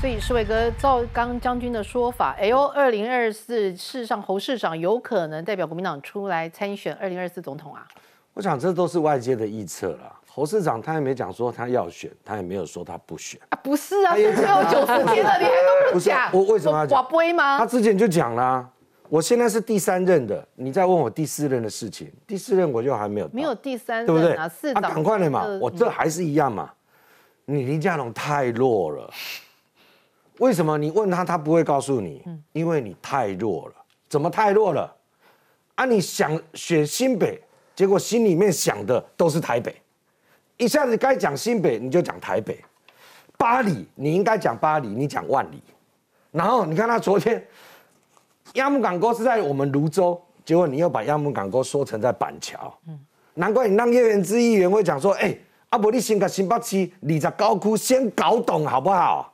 [0.00, 7.86] 所以世伟哥照刚将军的说法，哎呦，二零二四事实上侯市长有可能代表国民党出来参选二零二四总统啊？
[8.32, 10.10] 我想这都是外界的臆测了。
[10.26, 13.38] 侯市长他也没讲说他要选，他也没有说他不选。
[13.50, 14.32] 啊，不是啊，只有
[14.70, 15.50] 九十天了，你还
[15.84, 16.30] 都不讲？
[16.32, 17.02] 我为什么要讲？
[17.04, 17.58] 寡吗？
[17.58, 18.66] 他之前就讲了，
[19.10, 23.28] 我现在是第三任的，你再问我第四任的事情，第四任我就还没有。
[23.34, 24.48] 没有第三任，对不对？
[24.48, 26.70] 四党赶快的嘛，我这还是一样嘛。
[27.44, 29.10] 你林佳龙太弱了。
[30.40, 32.22] 为什么你问他，他不会告诉你？
[32.52, 33.74] 因为你太弱了。
[34.08, 34.90] 怎么太弱了？
[35.74, 37.38] 啊，你想选新北，
[37.76, 39.74] 结果心里面想的都是台北。
[40.56, 42.58] 一下子该讲新北，你就讲台北。
[43.36, 45.62] 巴黎，你应该讲巴黎，你讲万里。
[46.30, 47.46] 然后你看他昨天，
[48.54, 52.74] 鸭木港沟是在我们泸州，结果你又把鸭木港沟说成在板桥。
[53.34, 55.36] 难怪你让叶元之议员会讲说：“哎，
[55.68, 59.32] 阿伯，你先把新北市二十高窟先搞懂好不好？”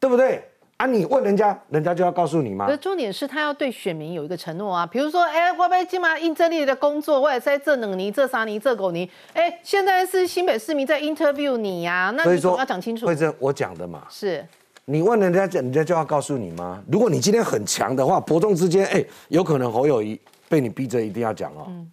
[0.00, 0.42] 对不对
[0.76, 0.86] 啊？
[0.86, 2.68] 你问人家，人家就要告诉你吗？
[2.76, 13.06] 重点是他要对选民有一个承诺啊，比如说，哎，我被金马应征力的工作，我也在这冷泥、这三年、这狗泥，哎，现在是新北市民在 interview 你呀，那你总要讲清楚。
[13.06, 14.46] 慧珍，我讲的嘛，是
[14.84, 16.80] 你问人家，人家就要告诉你吗？
[16.90, 21.66] 如果你今天很强的话，伯仲之间，哎，有可能侯友谊被你逼着一定要讲哦。
[21.68, 21.90] 嗯。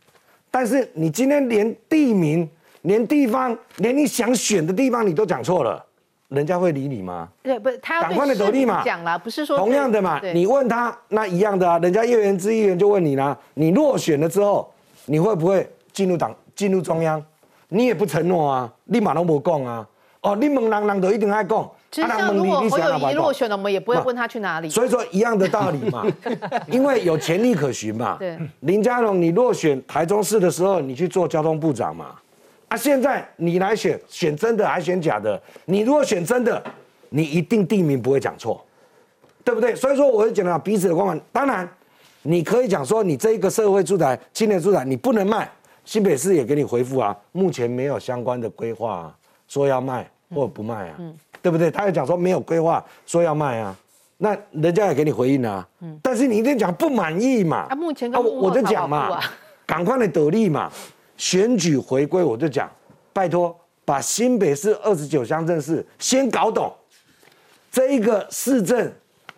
[0.52, 2.48] 但是你今天连地名、
[2.83, 5.86] 连地方、连你想选的地方，你都讲错了。
[6.30, 7.30] 人家会理你吗？
[7.44, 10.20] 对，不是他要快的努力嘛，讲了，不是说同样的嘛。
[10.34, 14.72] 你问他那一样的啊，人家叶元之议员就问你啦，你落选了之后，
[15.06, 17.23] 你会不会进入党、进入中央？
[17.70, 19.88] 你也不承诺啊，立马都不讲啊。
[20.22, 21.70] 哦，你问人人都一定爱讲。
[21.92, 24.70] 其实像如果侯友谊落选了，我们也不会问他去哪里。
[24.70, 26.04] 所以说一样的道理嘛，
[26.67, 28.17] 因为有潜力可循嘛。
[28.20, 32.08] 对，林佳龙，你落选台中市的时候，你去做交通部长嘛。
[32.67, 32.75] 啊！
[32.75, 35.41] 现在你来选，选真的还选假的？
[35.66, 36.61] 你如果选真的，
[37.09, 38.63] 你一定地名不会讲错，
[39.44, 39.75] 对不对？
[39.75, 41.21] 所以说，我就讲了彼此的光环。
[41.31, 41.70] 当然，
[42.23, 45.49] 你可以讲说，你这一个社会住宅、青年住宅，你不能卖。
[45.86, 49.15] 新北市也给你回复啊，目前没有相关的规划，
[49.48, 50.98] 说要卖或不卖啊，
[51.43, 51.70] 对不对？
[51.70, 53.75] 他也讲说没有规划，说要卖啊，
[54.17, 55.67] 那人家也给你回应啊。
[56.02, 57.67] 但是你一定讲不满意嘛？
[57.70, 59.20] 啊，目前跟我就讲嘛，
[59.67, 60.71] 赶快的得利嘛。
[61.17, 62.70] 选举回归，我就讲，
[63.14, 66.73] 拜托把新北市二十九乡镇市先搞懂，
[67.71, 68.92] 这一个市政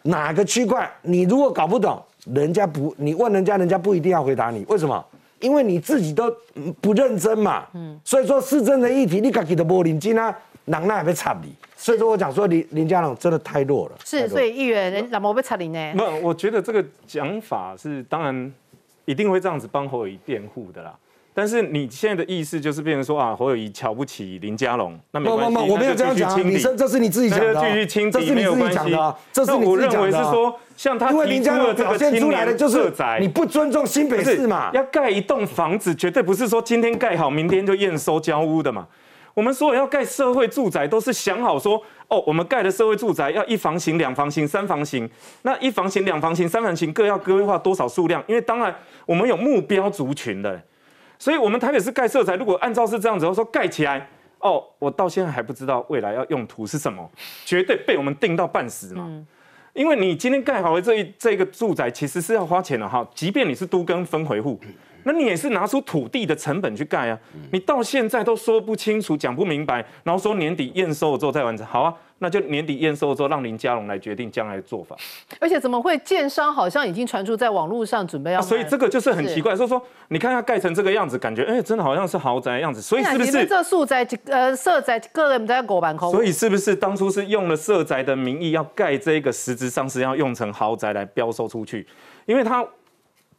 [0.03, 2.01] 哪个区块，你如果搞不懂，
[2.33, 5.05] 人家不，你问人家人家不一定要回答你，为什么？
[5.39, 6.35] 因为你自己都
[6.81, 7.67] 不认真嘛。
[7.73, 7.99] 嗯。
[8.03, 10.35] 所以说市政的议题，你自己都不领金啊，
[10.65, 11.53] 人那还被插你。
[11.75, 13.95] 所以说我讲说林林佳龙真的太弱了。
[14.03, 15.93] 是，所以议员人怎么被插你呢？
[15.95, 18.51] 不，我觉得这个讲法是当然
[19.05, 20.91] 一定会这样子帮侯友谊辩护的啦。
[21.37, 29.51] 但是你现在的意思就是变成说啊，侯友谊瞧不起林佳龙，那没关系，我没有这样讲，你这这是你自己讲的，继续清这是你自己讲的，这是。
[29.51, 38.87] 我认为是说，像他因为林佳龙表现出来的就是你不尊重新北市嘛，要盖一栋房子，绝对不是说今天盖好，明天就验收交屋的嘛。
[39.35, 45.07] 我们所有要盖社会住宅，都是想好说，哦，我们盖的社会住宅要一房型、两房型、三房型，
[45.43, 48.23] 那一房型、两房型、三房型各要规划多少数量？
[48.25, 48.75] 因为当然
[49.05, 50.59] 我们有目标族群的。
[51.19, 54.07] 所以，我们台北市盖色彩，如果按照是这样子，我说盖起来，
[54.39, 57.09] 哦，我到现在还不知道未来要用途是什么，
[57.45, 59.25] 绝对被我们定到半死嘛。
[59.73, 64.59] 因为你今天盖好了这一这个住宅，其实是要花钱的哈，即便你是都跟分回户。
[65.07, 67.17] 那你也是拿出土地的成本去盖啊，
[67.53, 74.97] 你到现在都说不清楚、讲不明白，然后说年底验收了之后再完成，好啊，那就年底验收了之后让林佳龙来决定将来的做法。
[75.39, 86.11] 而且怎么会建商好像已经传出在网络上准备要，所以这个就是很奇怪，所以说你看它盖成这个样子，感觉哎真的好像是豪宅的样子，所以是不是这素宅呃色宅个人在狗板空？
[86.11, 91.87] 所以是不是当初是用了色宅的名义要盖这个，实质上是要用成豪宅来标售出去，
[92.25, 92.67] 因为它。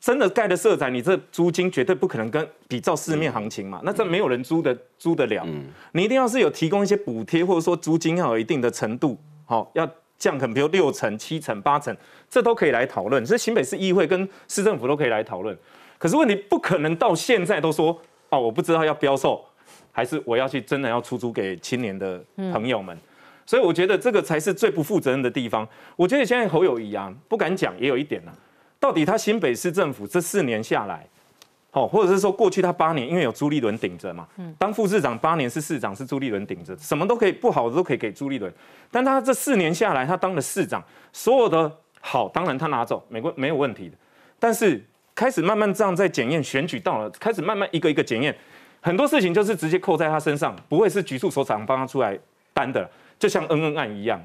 [0.00, 3.80] 真的盖的色彩，你这租金绝对不可能跟比照市面行情嘛？
[3.84, 5.44] 那这没有人租的租得了。
[5.92, 11.96] 你一定要是有提供一些补贴，或者说租金要有一定的程度，好，要降可能比如六成、七成、八成，
[12.30, 13.24] 这都可以来讨论。
[13.26, 15.56] 所以新北市议会跟市政府都可以来讨论。
[15.98, 19.44] 可是问题不可能到现在都说哦，我不知道要标售，
[19.90, 22.22] 还是我要去真的要出租给青年的
[22.52, 22.96] 朋友们。
[23.44, 25.66] 所以我觉得这个才是最不负责任的地方。
[25.96, 28.32] 我觉得现在侯友谊啊，不敢讲也有一点呢。
[28.80, 31.06] 到底他新北市政府这四年下来，
[31.70, 34.26] 好，或者是说过去他八年，因为有朱立伦顶着嘛，
[34.56, 38.52] 当副市长八年是市长是朱立伦顶着，什么都可以不好的都可以给朱立伦，
[38.90, 40.82] 但他这四年下来，他当了市长，
[41.12, 41.70] 所有的
[42.00, 43.96] 好当然他拿走，美国没有问题的，
[44.38, 44.82] 但是
[45.14, 48.34] 开始慢慢这样在检验，选举到了，开始慢慢一个一个检验，
[48.80, 52.18] 很多事情就是直接扣在他身上，不会是局处所长帮他出来
[52.52, 52.88] 担的，
[53.18, 54.22] 就像恩恩案一样。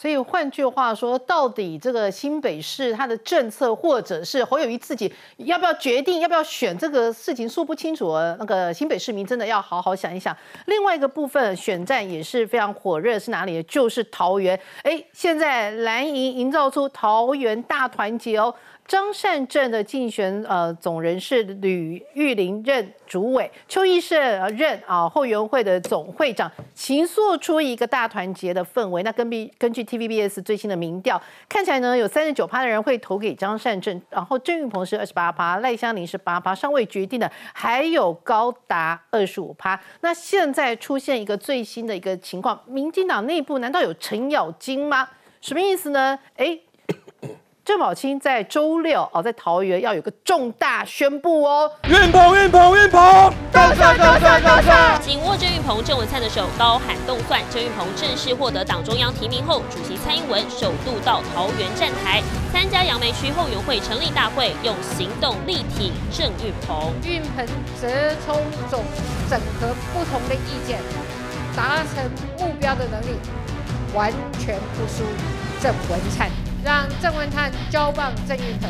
[0.00, 10.36] 所以换句话说，到底这个新北市它的政策，或者是侯友谊自己要不要决定要不要选这个事情说不清楚，那个新北市民真的要好好想一想。
[10.66, 13.60] 另外一个部分选战也是非常火热，是哪里？
[13.64, 14.56] 就是桃园。
[14.84, 18.54] 哎，现在蓝营营造出桃园大团结哦。
[18.88, 24.18] 张善政的竞选呃总人是吕玉玲任主委，邱义胜
[24.56, 29.02] 任啊后援会的总会长，形塑出一个大团结的氛围。
[29.02, 31.20] 那根据根据 TVBS 最新的民调，
[31.50, 39.78] 看起来呢有三十九趴的人会投给张善政，然后郑运鹏是二十八趴，赖香林是八趴，尚未决定的还有高达二十五趴。
[40.00, 45.06] 那现在出现一个最新的一个情况，民进党内部难道有程咬金吗？
[45.42, 46.18] 什么意思呢？
[46.36, 46.58] 哎。
[47.68, 51.70] 郑宝清在周六哦，在桃园要有个重大宣布哦。
[51.86, 54.98] 运鹏，运鹏，运鹏，动算，动算，动算！
[55.02, 57.38] 紧握郑运鹏、郑文灿的手，高喊动算。
[57.50, 66.90] 郑运鹏正式获得党中央提名后，主席蔡英文首度到桃园站台，参加杨梅区后援会成立大会，用行动力挺郑运鹏。
[67.04, 67.46] 运鹏
[67.78, 67.86] 折
[68.24, 68.34] 冲
[68.70, 68.82] 总
[69.28, 70.80] 整合不同的意见，
[71.54, 72.02] 达成
[72.38, 73.08] 目标的能力，
[73.92, 75.04] 完全不输
[75.60, 76.30] 郑文灿。
[76.64, 78.68] 让郑文灿交棒郑运鹏，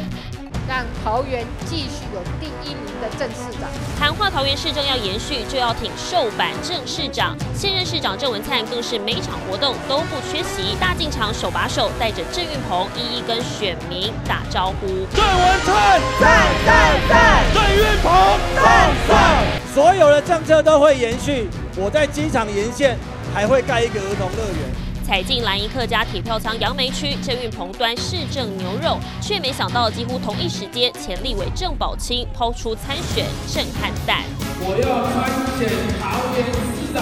[0.69, 3.69] 让桃园继续有第一名的郑市长。
[3.99, 7.35] 谈话桃园市政要延续，就要挺瘦版郑市长。
[7.55, 14.87] 现任市长郑文灿更是每场活动都不缺席，大进场手把手带着郑运鹏一一跟选民打招呼。
[15.15, 18.13] 郑文灿在在在，郑运鹏
[18.55, 19.45] 赞赞，
[19.75, 21.49] 所有的政策都会延续。
[21.75, 22.99] 我在机场沿线
[23.35, 24.78] 还会盖一个儿童乐园。
[25.09, 34.23] 踩进蓝营客家铁票仓杨梅区，郑运鹏端市政牛肉，却没想到几乎同一时间，钱立伟郑宝清抛出参选震撼弹。
[34.61, 35.67] 我要参选
[35.99, 36.05] 桃
[36.37, 36.45] 园
[36.77, 37.01] 市长，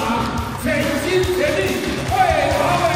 [0.62, 1.60] 全心全力
[2.12, 2.16] 为
[2.56, 2.95] 桃园。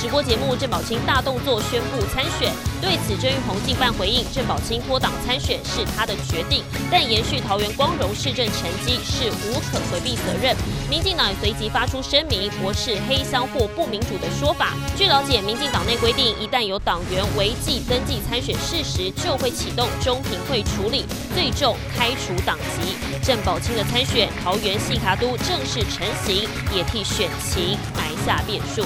[0.00, 2.52] 直播节目，郑宝清大动作宣布参选。
[2.80, 10.56] 对此，郑玉鹏近半回应，郑宝清脱党参选是他的决定，但延续桃园光荣市政成绩是无可回避责任。
[10.88, 14.72] 民进党也随即发出声明，驳斥黑箱或不民主的说法。
[14.96, 22.94] 据了解，民进党内规定，一旦有党员违纪登记参选事实，就会启动中评会处理，最终开除党籍。
[23.20, 28.84] 郑宝清的参选，桃园戏卡都正式成型，也替选情埋下变数。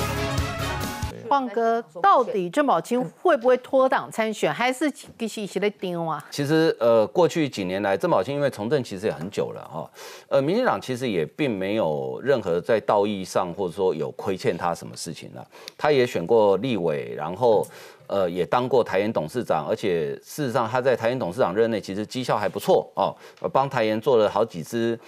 [1.33, 6.23] 旺哥，到底郑宝清会不会脱党参选，还是继续一起来盯啊？
[6.31, 9.91] 其实，呃，过去几年来，郑宝清因为从政其实也很久了哈，
[10.29, 15.43] 呃，民进党其实也并没有任何在道义上或者说有亏欠他什么事情了。
[15.79, 17.67] 他也选过立委，然后
[18.09, 23.17] 呃也当过台研董事长，而且事实上他在台研董事长任内其实绩效还不错哦，
[23.51, 25.01] 帮台研做了好几支。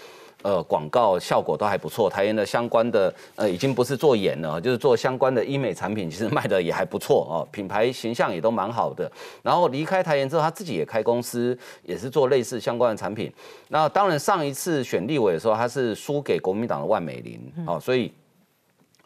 [0.44, 9.10] 呃，广告效果都还不错，台研的相关的呃，已经不是做眼了，就是做相关的医美产品，其实卖的也还不错哦，品牌形象也都蛮好的。
[9.42, 13.32] 然后离开台研之后，他自己也开公司，也是做类似相关的产品。
[13.68, 18.12] 那当然，上一次选立委的时候，他是输给国民党的万美玲哦，所以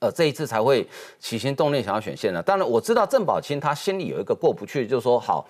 [0.01, 0.85] 呃，这一次才会
[1.21, 2.43] 起心动念想要选县了。
[2.43, 5.47] 当然，我知道郑宝清他心里有一个过不去，就是说好。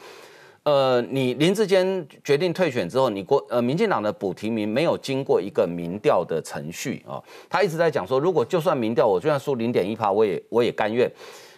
[0.64, 11.10] 呃，你林志坚决定退选之后，你国呃民进党的补提名没有经过一个民调的程序啊，他一直在讲说，如果就算民调我就算输零点一趴，我也我也甘愿。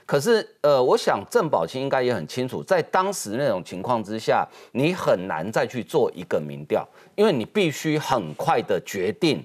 [0.07, 9.43] 可是呃，我想郑宝清应该也很清楚，在当时那种情况之下，你很难再去做一个民调，因为你必须很快的决定。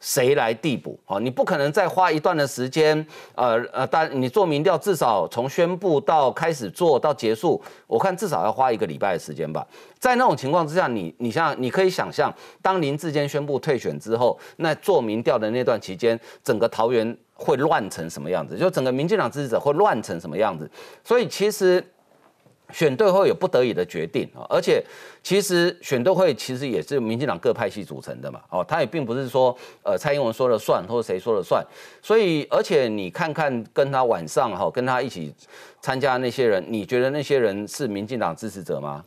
[0.00, 0.98] 谁来递补？
[1.06, 9.66] 哦，你不可能再花一段的时间，呃呃，但你做民调至少从宣布到开始做到结束，我看至少要花一个礼拜的时间吧。
[9.98, 18.56] 在那种情况之下，你你像你可以想象，当林志坚宣布退选之后，那做民调的那段期间，整个桃园会乱成什么样子？
[18.56, 20.70] 就整个民进党支持者会乱成什么样子？
[21.02, 21.84] 所以其实。
[22.72, 24.84] 选对会有不得已的决定啊，而且
[25.22, 31.64] 其实选对会其实也是民进党各派系组成的嘛，哦，他也并不是说呃蔡英文说了算或者谁说了算，
[32.02, 35.34] 所以而且你看看跟他晚上哈跟他一起
[35.80, 39.04] 参加那些人，你觉得那些人是民进党支持者吗？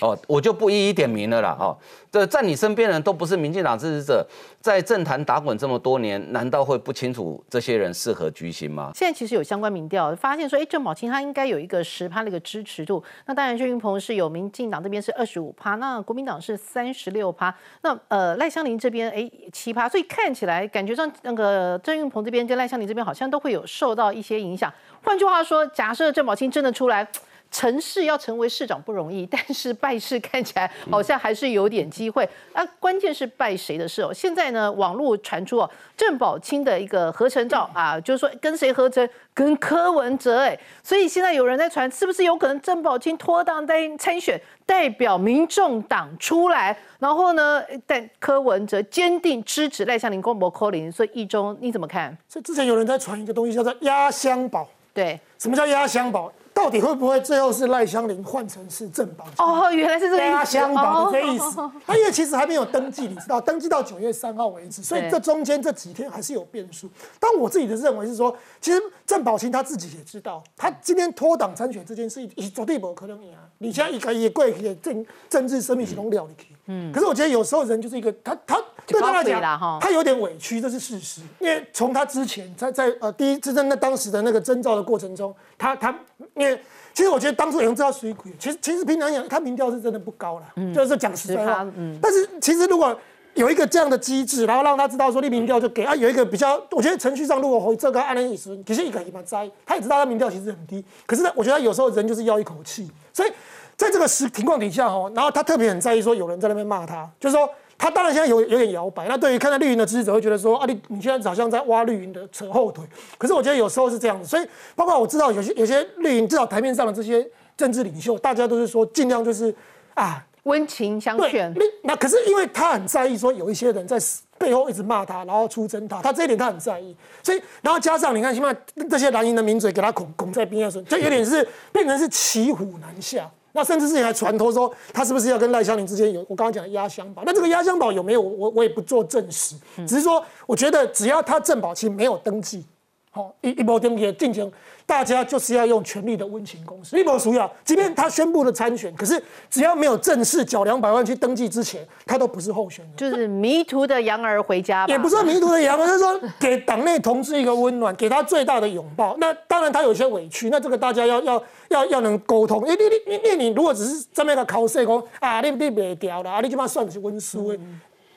[0.00, 1.56] 哦，我就不一一点名了啦。
[1.58, 1.76] 哦，
[2.10, 4.26] 这在你身边人都不是民进党支持者，
[4.60, 8.90] 在政坛打滚这么多年，难道会不清楚这些人适合居心吗？
[8.94, 13.02] 现在其实有相关民调发现说，哎，郑宝清他应该有一个十趴的一个支持度。
[13.26, 17.54] 那当然，郑云鹏是有民进党这边是二十五趴，那国民党是三十六趴。
[17.82, 24.72] 那呃赖香林这边哎七趴，所以看起来感觉上那个郑云鹏这边跟赖香林这边好像都会有受到一些影响。
[25.02, 27.06] 换句话说，假设郑宝清真的出来。
[27.52, 32.28] 城市要成为市长不容易， 但是拜市看起来好像还是有点机会。
[32.52, 34.12] 啊，关键是拜谁的事哦。
[34.12, 39.08] 现在呢，网络传出哦，郑宝清的一个合成照啊，就是说跟谁合成？
[39.34, 46.76] 跟柯文哲哎，所以现在有人在传，是不是有可能郑宝清脱党代参选，代表民众党出来？
[46.98, 52.14] 然后呢，但柯文哲坚定支持赖香林、公博柯林，所以一中你怎么看？
[52.28, 56.30] 所以之前有人在传一个东西叫做压箱宝，对，什么叫压箱宝？
[56.54, 59.34] 到底会不会最后是赖香林换成是郑宝清？
[59.38, 61.70] 哦，原来是这个压意思箱宝的这意哦思。
[61.86, 66.88] 他因为其实还没有登记，你知道，登记到九月三号为止，所以这中间这几天还是有变数。
[67.18, 73.40] 但我自己的认为是说，其实郑宝清他自己也知道，他今天脱党参选这件事，以绝对不可能赢啊。
[73.58, 76.51] 你现在一个也贵也政政治生命系统了你可以。
[76.66, 81.20] 嗯，可是我觉得有时候人就是一个他他对他来讲，他有点委屈，这是事实。
[81.40, 85.94] 因为从他之前在在呃第一次在那当时的那个征兆的过程中，他他
[86.34, 86.58] 因为
[86.94, 91.66] 其实我觉得当初有人知道水鬼，其实其实平常讲他民调是真的不高了，就是讲实在话。
[91.76, 91.98] 嗯。
[92.00, 92.96] 但是其实如果
[93.34, 103.32] 有一个这样的机制，然后让他知道说你民调就给啊，有一个比较，我觉得程序上如果回这个案例也是，其实一个也蛮栽，他也知道他民调其实很低，可是呢，我觉得他有时候人就是要一口气，所以
[103.82, 107.48] 在这个时情况底下哦，然后他特别很在意说有人在那边骂他，就是说。
[107.78, 112.84] 他当然现在有有点摇摆，那对于看到绿营的支持者会觉得说啊，你你现在好像在挖绿营的扯后腿。
[113.18, 114.46] 可是我觉得有时候是这样子，所以
[114.76, 119.52] 包括我知道有些有些绿营至少台面上的这些政治领袖，大家都是说尽量就是
[119.94, 121.58] 啊，温情相对，劝你。
[121.82, 123.98] 那可是因为他很在意，说有一些人在
[124.38, 128.54] 背后一直骂他，然后出征他，他这一点他很在意，所以然后加上你看，起码
[128.88, 133.28] 这些蓝营的名嘴给他拱拱在边上，就有点是变成是骑虎难下。
[133.52, 137.22] 那甚至之前还传托说他是不是要跟赖香林之间有我刚刚讲的压箱宝？
[137.24, 138.20] 那这个压箱宝有没有？
[138.20, 139.56] 我我也不做证实，
[139.86, 142.64] 只是说我觉得只要他郑宝清没有登记，
[143.10, 144.50] 好、一一波登记的进行，
[144.92, 146.98] 大家就是要用权力的温情攻势。
[146.98, 152.94] 一波属要，即便他宣布了参选，可是只要没有正式缴两百万去登记之前，他都不是候选人。
[152.94, 159.16] 就是迷途的羊儿回家吧，也不是说迷途的羊，儿，就是说给党内同志一个温暖，给他最大的拥抱。
[159.16, 162.60] 那当然他有些委屈，那这个大家要要要要能沟通。
[162.68, 167.58] 因为你你因为你如果只是这么一个考试讲啊，你你袂掉了，啊，你基本上算是温书的，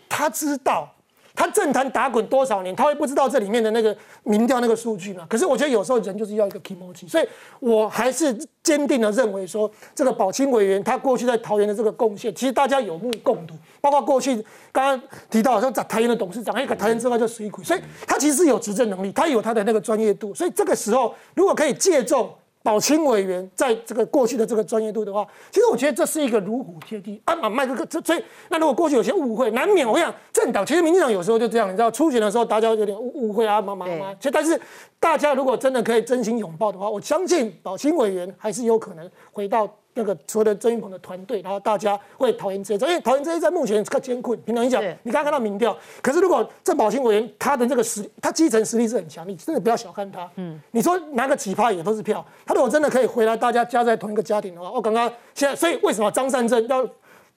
[0.09, 0.91] 他知道。
[1.35, 5.25] 他政坛打滚多少年，他会不知道这里面的那个民调那个数据嘛？
[5.29, 7.27] 可是我觉得有时候人就是要一个 e m o 所以
[7.59, 13.53] 我还是坚定的认为说，这个宝清委员他过去在桃园的这个贡献，其实大家有目共睹。
[13.81, 14.35] 包括过去
[14.71, 20.33] 刚刚提到说，在桃园的董事长，哎，桃园之外就水鬼，所以他其实有执政能力，他有他的那个专业度。
[20.33, 22.33] 所以这个时候如果可以借重。
[22.65, 27.35] 宝清委员在这个过去的这个专业度的话，其实我觉得这是一个如虎贴地啊！
[27.35, 34.59] 把麦克克，这所以那如果过去有些误会，难免我想政党其实民进党有时候就这样，你知道初选的时候大家有点误误会啊，妈妈妈，其实但是
[34.99, 44.39] 大家如果真的可以真心拥抱的话，我相信保清委员还是有可能回到那个所谓的曾云鹏的团队，然后大家会讨厌这一招，因为讨厌这一招目前较艰困。
[44.41, 50.29] 平常你讲，你刚刚看到民调，可是如果郑宝清委员他的这个实力，他基层实力是很强，你真的不要小看他。
[50.35, 56.85] 嗯，你说拿个几趴也都是票，他如果真的可以回来，大家加在同一个家庭的话，我刚刚现在，所以为什么张善政要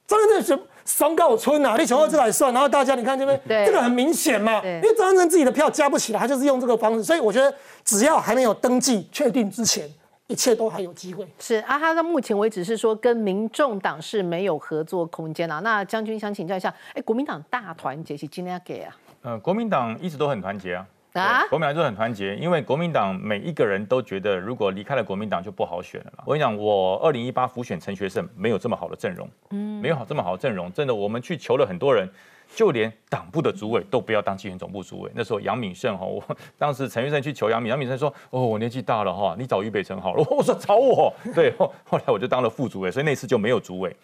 [0.07, 1.77] 张善政是双告村啊？
[1.79, 9.89] 你从二这来算，然后大家你看这边，对这个很明显嘛，因为张善政自己的票加不起来，他就是用这个方式，所以我觉得只要还没有登记确定之前，
[10.29, 11.27] 一切都还有机会。
[11.39, 15.59] 是啊，他到目前为止是说跟民众党是没有合作空间啊。
[15.61, 18.97] 那将军想请教一下，哎，国民党大团结是今天要给啊？
[19.23, 20.87] 呃，国民党一直都很团结啊。
[21.15, 26.23] 啊对国民党就很团结，因为国民党每一个人都觉得，如果离开了国民党就不好选了啦。
[26.27, 32.09] 我跟你讲，我二零一八辅选陈学圣没有这么好的阵容，嗯，没有好这么好的阵容，真的，我们去求了很多人，
[32.55, 35.11] 就连党部的主委都不要当竞选总部主委。
[35.15, 36.23] 那时候杨敏胜哈，我
[36.59, 40.27] 当时陈玉生去求杨敏，杨敏胜说，哦，我年纪大了哈，你找俞北辰好了。
[40.31, 43.95] 我说找我，对，后后来我就当了副主委，所以那次就没有主委。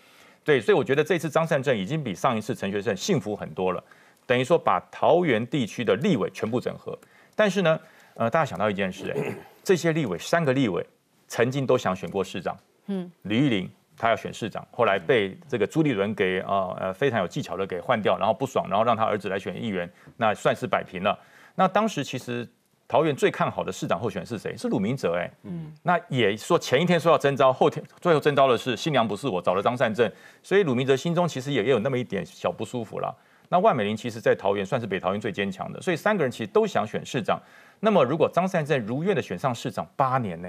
[0.45, 3.83] 对，所以我觉得这次张善政已经比上一次陈学圣幸福很多了，
[4.27, 6.97] 等于说把桃园地区的立委全部整合。
[7.35, 7.81] 但是呢，
[8.15, 10.87] 呃，大家想到一件事，哎，这些立委三个立委
[11.27, 12.55] 曾经都想选过市长，
[12.89, 21.19] 嗯，李玉玲她要选市长，后来被这个朱立伦给啊呃非常有技巧的给换掉，然后不爽，然后让他儿子来选议员，那算是摆平了。
[21.55, 22.49] 那当时其实
[22.89, 24.57] 桃园最看好的市长候选人是谁？
[24.57, 30.11] 是鲁明哲，哎，嗯，那也说前一天说要征召，后天最后征召的是新娘不是我，找了张善政，
[30.43, 33.15] 所以鲁明哲心中其实也也有那么一点小不舒服了。
[33.51, 37.39] 那万美玲其实，在桃园算是北桃园最坚强的，所以三个人其实都想选市长。
[37.81, 40.49] 那么，如果张善政如愿的选上市长，八年呢，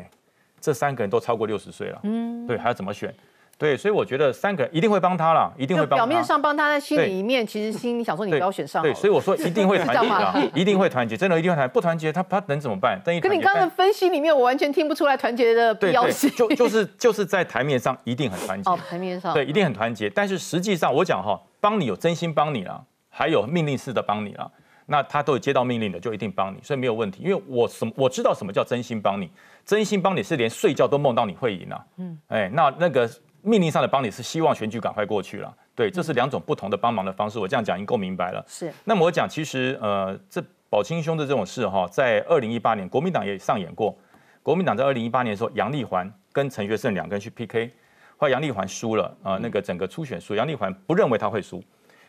[0.59, 3.13] 这三个人都超过六十岁了，嗯，对，还要怎么选？
[3.57, 5.95] 对，所以我觉得三个人一定会帮他了，一定会帮他。
[5.95, 11.73] 表面上帮他，在心里面其实心里想说你不要选上好对，所以我说一定会 团结一定会团结，真的一定会团结。
[11.73, 12.99] 不团结，他他能怎么办？
[13.03, 16.29] 等于跟你刚刚的分析里面，我完全听不出来团结的必要性。
[16.31, 18.69] 就就是就是在台面上一定很团结。
[18.69, 20.09] 哦，台面上对，一定很团结。
[20.09, 24.51] 但是实际上，我讲哈，帮你有真心帮你了，还有命令式的帮你了。
[24.87, 27.23] 那他都有接到命令的，就一定帮你，所以没有问题。
[27.23, 29.27] 因为我什么我知道什么叫真心帮你，
[29.65, 31.83] 真心帮你是连睡觉都梦到你会赢啊。
[31.97, 33.09] 嗯，哎，那那个
[33.45, 35.55] 命令上的帮你是希望选举赶快过去了。
[35.75, 37.37] 对，这是两种不同的帮忙的方式。
[37.37, 38.43] 我这样讲已经够明白了。
[38.47, 43.95] 是那么我讲，其实呃，这宝清兄的这种事哈，在二零一八年国民党也上演过。
[44.41, 47.71] 国民党在二零一八年的时候，杨丽环跟陈学圣两个人去 PK，
[48.17, 51.63] 后来杨丽环输了，呃，那个整个初选输，杨丽环不认为他会输，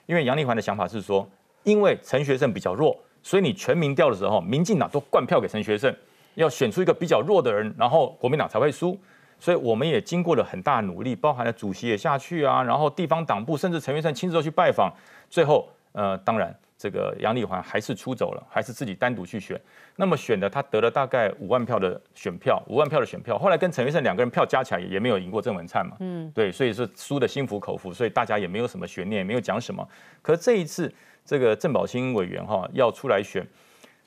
[0.07, 1.29] 因为杨丽环的想法是说，
[1.65, 5.95] 因为陈学圣比较弱，所以你全民调的时候，民进党都灌票给陈学圣，
[6.35, 8.99] 要选出一个比较弱的人，然后国民党才会输。
[9.39, 14.93] 所以我们也经过了很大努力，包含了主席也下去啊，然后地方党部甚至陈学圣亲自都去拜访，
[15.29, 19.61] 最后呃，当然这个杨丽环还是出走了，还是自己单独去选。
[19.97, 29.87] 那么选的他得了大概五万票的选票，五万票的选票，后来跟陈学圣两个人票加起来也也没有赢过郑文灿嘛，嗯，对，所以是输的心服口服，所以大家也没有什么悬念，也没有讲什么。
[30.21, 30.93] 可是这一次
[31.25, 33.47] 这个郑宝清委员哈要出来选，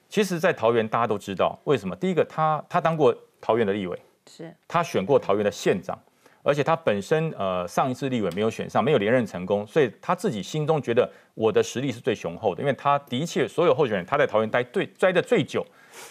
[0.08, 1.96] 其实，在桃园大家都知道为什么？
[1.96, 4.00] 第一个，他他当过桃园的立委。
[4.30, 5.98] 是他选过桃园的县长，
[6.44, 15.66] 而且他本身呃上一次立委没有选上，没有连任成功，所以他自己心中觉得我的实力是最雄厚的，因为他的确所有候选人他在桃园待最待的最久。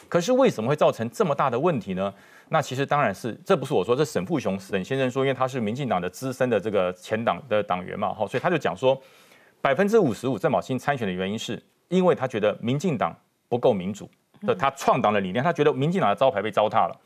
[0.08, 2.12] 可是为什么会造成这么大的问题呢？
[2.50, 9.00] 那其实当然是这不是我说，这沈富雄沈先生说，因为他是民进党的资深的这个前党的党员嘛，哈，所以他就讲说，
[9.62, 13.14] 百分之五十五郑宝清参选的原因是因为他觉得民进党
[13.48, 14.10] 不够民主，
[14.42, 17.00] 的他创党的理念，他觉得民进党的招牌被糟蹋了。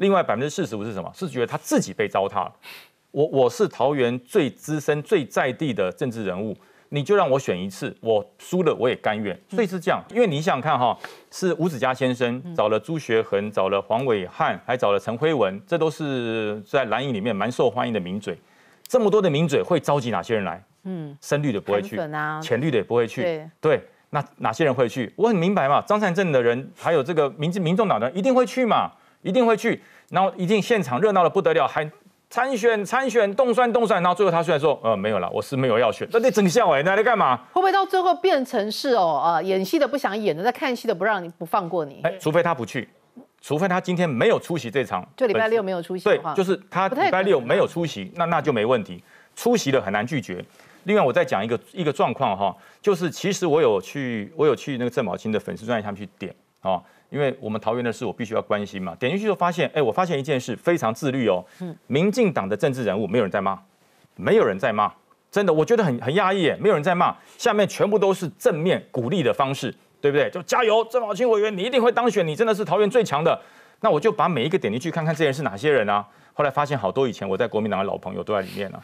[0.00, 1.10] 另外百分之四十五是什么？
[1.14, 2.52] 是觉得他自己被糟蹋了。
[3.10, 6.56] 我我是桃园最资深、最在地的政治人物，
[6.88, 9.38] 你就让我选一次，我输了我也甘愿。
[9.48, 10.96] 所以是这样，因为你想想看哈，
[11.30, 18.38] 是吴子嘉先生找了朱学恒，找了黄伟汉，还找了陈辉文，这都是在蓝营里面蛮受欢迎的名嘴。
[18.88, 20.64] 这么多的名嘴会召集哪些人来？
[20.84, 23.20] 嗯，深绿的不会去，啊，浅绿的也不会去。
[23.20, 25.12] 对对，那哪些人会去？
[25.16, 28.90] 我很明白嘛，张善政的人，还有这个民民众党的人一定会去嘛。
[29.22, 31.88] 一定会去，然后一定现场热闹的不得了，还
[32.28, 37.36] 参选参选动算动算，然后最后他虽然说呃没有了，我是没有要选，那你整笑哎，那在干嘛？
[37.52, 42.00] 会不会到最后变成是哦啊演戏的不想演的，在看戏的不让你不放过你？
[42.04, 42.88] 哎，除非他不去，
[43.40, 49.02] 除非他今天没有出席这场，就礼拜六没有出席对，就是他礼拜六没有出席，那那就没问题，
[49.34, 50.44] 出席了很难拒绝。
[50.84, 56.80] 另外我再讲一个一个状况哈，就是其实我有去我有去那个郑宝清的粉丝专业下面去点啊。
[57.10, 58.94] 因为我们桃园的事，我必须要关心嘛。
[58.94, 61.44] 点进去就发现，哎，我发现一件事非常自律哦。
[61.60, 61.76] 嗯。
[61.86, 63.58] 民进党的政治人物没有人在骂，
[64.16, 64.92] 没有人在骂，
[65.30, 70.30] 真的，我觉得很很压抑耶，没有人在骂，下面全部都是正面鼓励的方式，对不对？
[70.30, 73.40] 就加油，郑宝清委员，你一定会当选，你真的是桃园最强的。
[73.80, 76.06] 那我就把每一个点进去看看，这些人是哪些人啊？
[76.40, 78.82] 后来发现好多以前我在国民党的老朋友都在里面了，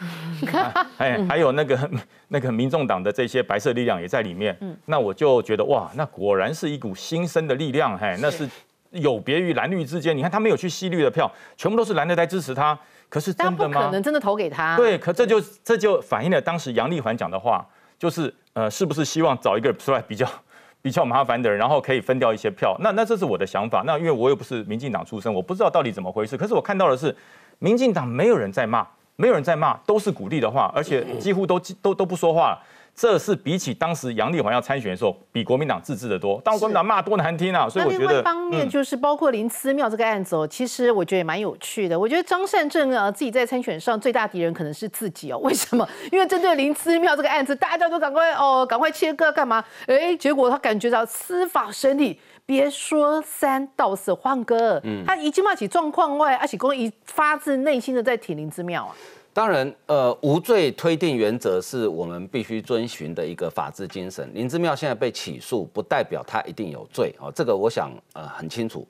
[0.98, 1.90] 哎，还有那个
[2.28, 4.54] 那个民众党的这些白色力量也在里面。
[4.84, 8.46] 那我就觉得哇，那果然是一股新生的力量，嘿，那是
[8.90, 10.14] 有别于蓝绿之间。
[10.14, 12.78] 你看他没有去吸绿的票，全部都是蓝的在支持他。
[13.08, 13.86] 可是真的吗？
[13.86, 14.76] 可能真的投给他。
[14.76, 17.66] 对，可这就这就反映了当时杨丽环讲的话，
[17.98, 20.28] 就是呃，是不是希望找一个出来比较
[20.82, 22.76] 比较麻烦的人，然后可以分掉一些票？
[22.80, 23.82] 那那这是我的想法。
[23.86, 26.36] 那因为我又不是民进党出身，我不知道到底怎么回事。
[26.36, 27.16] 可是我看到的是。
[27.58, 32.62] 民进党没有人在骂，没有人在骂，都是鼓励的话，而且几乎都都都不说话了。
[32.94, 36.40] 这是比起当时杨丽环要参选的时候，比国民党自治的多。
[36.42, 37.68] 当国民党骂多难听啊！
[37.68, 42.00] 所以我觉得，另外一方面就是包括林思妙这个案子哦，其实我觉得也蛮有趣的。
[42.00, 45.36] 我觉得张善政啊，自己在参选上最大敌人可能是自己哦。
[45.40, 45.86] 为什么？
[46.10, 49.62] 因为针对林思妙这个案子，大家都赶快哦，赶快切割干嘛？
[49.86, 52.18] 哎，结果他感觉到司法审理。
[52.46, 58.94] 别说三道四，换哥，他一进骂起状况外，而且公一发自内心的在挺林之妙啊。
[59.32, 64.30] 当然，呃，无罪推定原则是我们必须遵循的一个法治精神。
[64.32, 68.86] 林之妙现在被起诉，不代表他一定有罪哦，这个我想呃很清楚。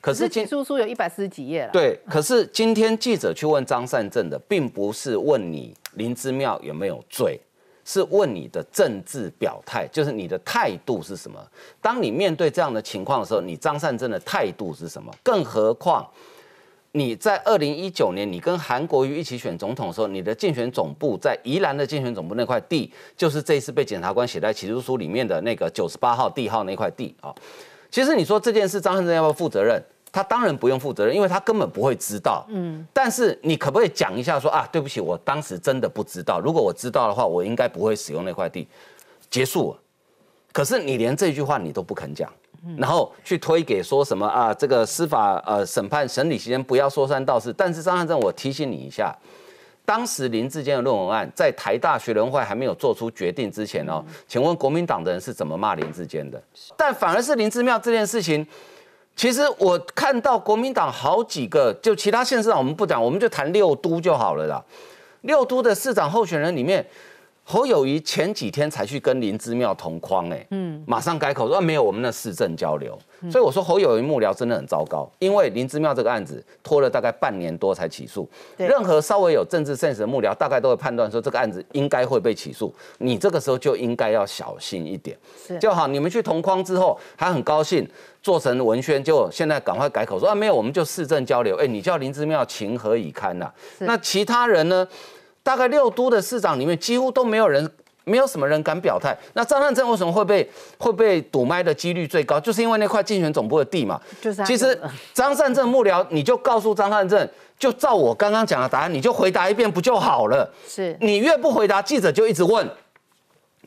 [0.00, 1.70] 可是起诉书有一百四十几页了。
[1.70, 7.38] 对，可是今天记者去问张善政的，并不是问你林之妙有没有罪。
[7.84, 11.38] 是问你的政治表态，就是你的态度是什么？
[11.80, 15.12] 当你面对这样的情况的时候，你张善政的态度是什么？
[15.22, 16.06] 更何况
[16.92, 27.34] 你在二零一九年，你跟韩国瑜一起选总统的时候，你的竞选总部在宜兰的竞选总部那块地，就是这一次被检察官写在起诉书里面的那个九十八号地号那块地啊。
[27.90, 29.80] 其实你说这件事，张善政要不要负责任？
[30.12, 32.44] 他当然不用负责任，因为他根本不会知道。
[32.48, 38.66] 嗯，但是你可不可以讲一下说啊，对不起，我当时真的不知道，如果我知道的话，我应该不会使用那块地，
[39.30, 39.78] 结束了。
[40.52, 42.28] 可是你连这句话你都不肯讲，
[42.76, 47.52] 然后去推给说什么啊，这个司法呃审判审理期间不要说三道四。
[47.52, 49.16] 但是张汉正，我提醒你一下。
[49.82, 56.40] 当时林志坚的论文案在台大学联会还没有做出决定之前哦，请问国民党的人是怎么骂林志坚的？
[56.76, 58.46] 但反而是林志妙这件事情，
[59.20, 64.64] 其实我看到国民党好几个，就其他县市长我们不讲，我们就谈六都就好了啦。
[65.20, 66.82] 六都的市长候选人里面。
[67.50, 72.96] 侯友谊前几天才去跟林之妙同框，哎，嗯，马上改口说没有我们的市政交流，
[73.28, 85.18] 所以我说侯友谊幕僚真的很糟糕，因为林之妙这个案子拖了大概半年多才起诉，任何稍微有政治 sense 的幕僚大概都会判断说这个案子应该会被起诉，你这个时候就应该要小心一点，
[85.60, 85.88] 就好。
[85.88, 87.84] 你们去同框之后还很高兴
[88.22, 93.50] 做成文宣，就现在赶快改口说啊没有我们就市政交流，哎，你叫林之妙情何以堪呐？
[93.80, 94.86] 那其他人呢？
[95.42, 97.68] 大概六都的市长里面，几乎都没有人，
[98.04, 99.16] 没有什么人敢表态。
[99.32, 100.48] 那张善政为什么会被
[100.78, 102.38] 会被堵麦的几率最高？
[102.38, 104.00] 就是因为那块竞选总部的地嘛。
[104.20, 104.44] 就是。
[104.44, 104.78] 其实
[105.14, 110.48] 张善政幕僚，你就告诉张善政，就照我刚刚讲的答案，你就回答一遍不就好了？
[110.68, 110.96] 是。
[111.00, 112.68] 你越不回答，记者就一直问，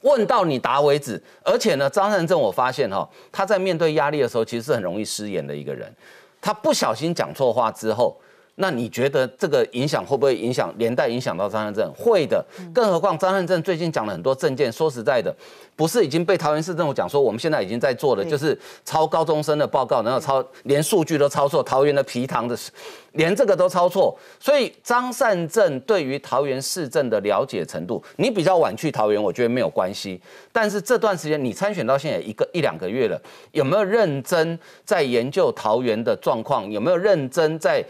[0.02, 1.22] 问到你答为止。
[1.44, 5.92] 而且呢，张善政我发现哈，他在面对压力的时候，其实是很容易失言的一个人。
[6.40, 8.16] 他不小心讲错话之后。
[8.56, 11.92] 那你觉得这个影响会不会影响连带影响到张汉正？
[11.96, 15.36] 会的，更何况张汉正最近讲了很多证件，说实在的，
[15.76, 22.56] 不是已经被桃园市政府讲说，我们现在已经在做的就是抄高中生的报告，然后抄连数据都抄错，桃园的皮糖的，
[23.14, 24.16] 连这个都抄错。
[24.40, 30.22] 所以张善政对于桃园市政的了解程度，你比较晚去桃园，我觉得没有关系。
[30.52, 33.20] 但是这段时间你参选到现在一个一两个月了，
[33.52, 36.70] 有没有认真在研究桃园的状况？
[36.72, 37.84] 有没有认真在？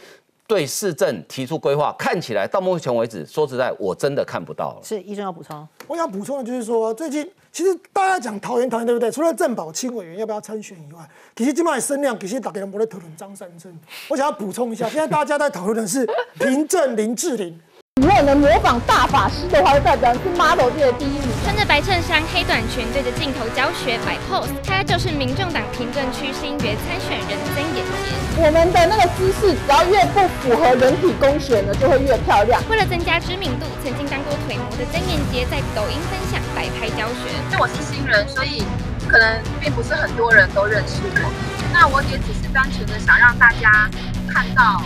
[0.45, 4.81] 对市政提出规划，看起来到目前为止，说实在，我真的看不到了。
[4.83, 9.09] 是医生要补充，我想补充的就是说，最近其实大家讲桃园桃园对不对？
[9.11, 10.99] 除了郑宝清委员要不要参选以外，
[11.35, 13.73] 其实今麦声量，其实大家都在讨论张三生。
[14.09, 17.59] 我想要补充一下，现在大家在讨论的是平镇林志玲。
[18.03, 21.29] 如果能模仿大法师的话，就代表是 model 界的第一名。
[21.41, 28.43] 穿着白衬衫、黑短裙，对着镜头教学摆 pose，他就是民众党平镇区新约参选人曾眼杰。
[28.43, 32.61] 我们的那个姿势，只要越不符合人体工学呢，就会越漂亮。
[32.69, 37.31] 为了增加知名度，曾经当过腿模的曾眼杰在抖音分享摆拍教学。
[37.47, 38.67] 因为我是新人，所以
[39.07, 41.31] 可能并不是很多人都认识我。
[41.71, 43.87] 那我也只是单纯的想让大家
[44.27, 44.83] 看到。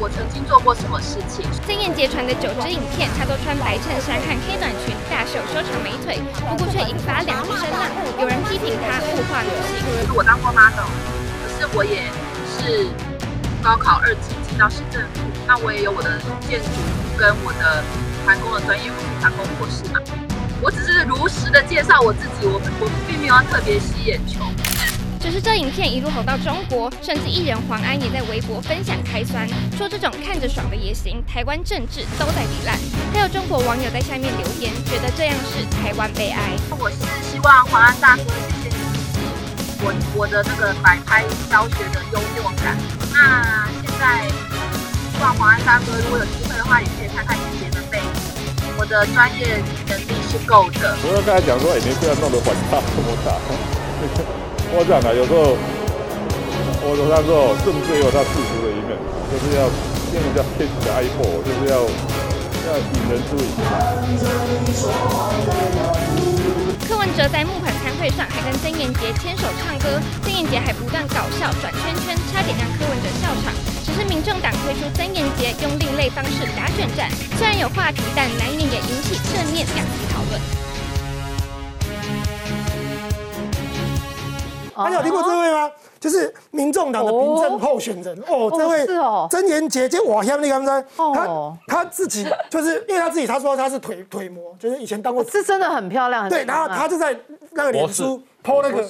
[0.00, 1.46] 我曾经做过什么事情？
[1.66, 6.18] 曾燕杰传的九支影片，她都穿白衬衫和黑短裙，大手修长美腿，
[6.50, 7.86] 不过却引发两极声浪。
[8.18, 10.14] 有人批评她物化女性。
[10.14, 10.90] 我当过 model，
[11.42, 12.10] 可是我也
[12.58, 12.90] 是
[13.62, 16.68] 高考二级进到市政府，那我也有我的建筑
[17.16, 17.82] 跟我的
[18.24, 20.00] 团工的专业，我是团工博士嘛。
[20.60, 24.40] 我只是如实的介绍我自己，我我并没有要特别吸眼球。
[25.24, 32.78] 只是这影片一路红到中国，甚至艺人黄安也在微博分享开酸，说这种看着爽的也行，台湾政治都在糜烂。
[33.10, 36.52] 还有中国网友在下面留言，觉得这样是台湾悲哀。
[36.78, 38.84] 我是希望黄安大哥谢谢你
[39.80, 42.76] 我我的那个摆拍教学的幽默感。
[43.10, 49.56] 那现在希望黄安大哥如果有机会的话，也可以看看以前的背影，我的专业
[49.88, 50.94] 能力是够的。
[51.00, 53.40] 我刚才讲说，你不要弄得反差这么大。
[54.72, 55.54] 我讲啊，有时候
[56.82, 58.96] 我我他说政治有他世俗的一面，
[59.30, 59.68] 就是要
[60.12, 61.76] 用人家骗子的爱好就是要
[62.66, 63.46] 要引人注意。
[66.88, 73.54] 柯文哲在募款餐会上还跟曾燕杰牵手唱歌，曾燕杰还不断搞笑转圈圈，差点让柯文哲笑场。
[73.86, 80.63] 只是民政党推出曾燕杰用另类方式打选战，虽然有话题，但难免也引起正面两极讨论。
[84.76, 85.70] 大家有听过这位吗？
[86.00, 88.86] 就是民众党的民政候选人哦，这位
[89.30, 90.84] 曾延杰，就我下面那个
[91.14, 96.28] 他他自己就是因为他自己他说他是腿腿模，就是以前当过，是真的很漂亮。
[96.28, 97.16] 对，然后他就在
[97.52, 98.20] 那个脸书。
[98.44, 98.84] 抛那个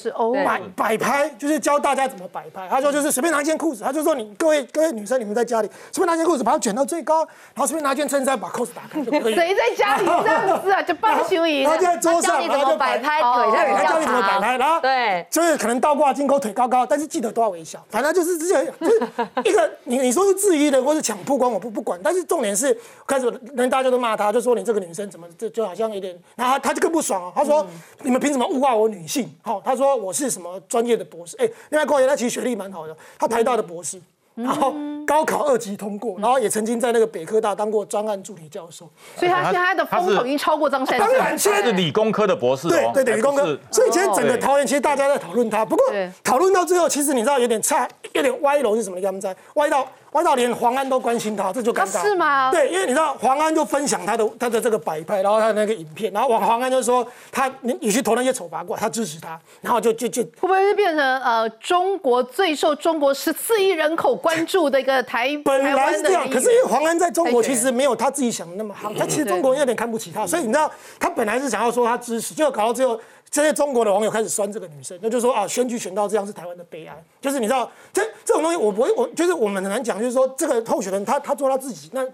[0.44, 2.66] 摆摆拍，就是教大家怎么摆拍。
[2.68, 7.20] 他说就是随便拿一件裤子，他就说你各位各位女生，你们在家里随便拿件裤子，把它卷到最高，
[7.54, 9.34] 然后随便拿件衬衫，把扣子打开就可以。
[9.36, 10.82] 谁在家里这样子啊？
[10.82, 11.64] 就半休仪。
[11.64, 17.80] 他在桌上，然后就摆拍腿，他教你怎么摆拍，然后对，就是可能倒挂金钩，腿高高，但是记得都要微笑。
[17.88, 19.00] 反正就是这些，就是
[19.44, 22.00] 一个你你说是质疑的或是抢曝光，我不不管。
[22.02, 27.64] 但是重点是开始人大家都骂他，就说你这个女生怎么这就好像有点，然后他就更不爽啊，他说
[28.02, 29.32] 你们凭什么物化我女性？
[29.44, 34.00] 好、他说我是什么专业的博士，哎，另外高爷他其实学历蛮好的，他台大的博士。
[34.37, 34.74] 然后
[35.07, 41.07] 高考二级通过，然后也曾经在那个北科大当过专案助理教授，所以他现在的风头已经超过张善政。
[41.07, 43.44] 当然，现在是理工科的博士对哦，对对，理工科。
[43.70, 45.85] 所以今天整个桃园其实大家在讨论他，不过
[46.24, 49.00] 讨论到最后，其实你知道有点差，有点歪楼是什么？
[49.00, 52.00] 他们在歪到歪到连黄安都关心他，这就尴尬。
[52.03, 52.50] 是吗？
[52.50, 72.98] 对，因为你知道黄安就分享他的他的这个摆拍，然后他的那个影片，然后黄黄安就说他你你去投那些丑八怪，他支持他，然后就就就会不会是变成呃中国最受中国十四亿人口关注的一个台本台来是这样，可是因为黄安在中国其实没有他自己想的那么好，他其实中国人有点看不起他，所以你知道他本来是想要说他支持，结果搞到最后，
[73.30, 82.06] 这些中国的网友开始酸这个女生，那就说啊，选举选到这样是台湾的悲哀，就是你知道这这种东西，我不会，我就是我们很难讲，就是说这个候选人他他做他自己，那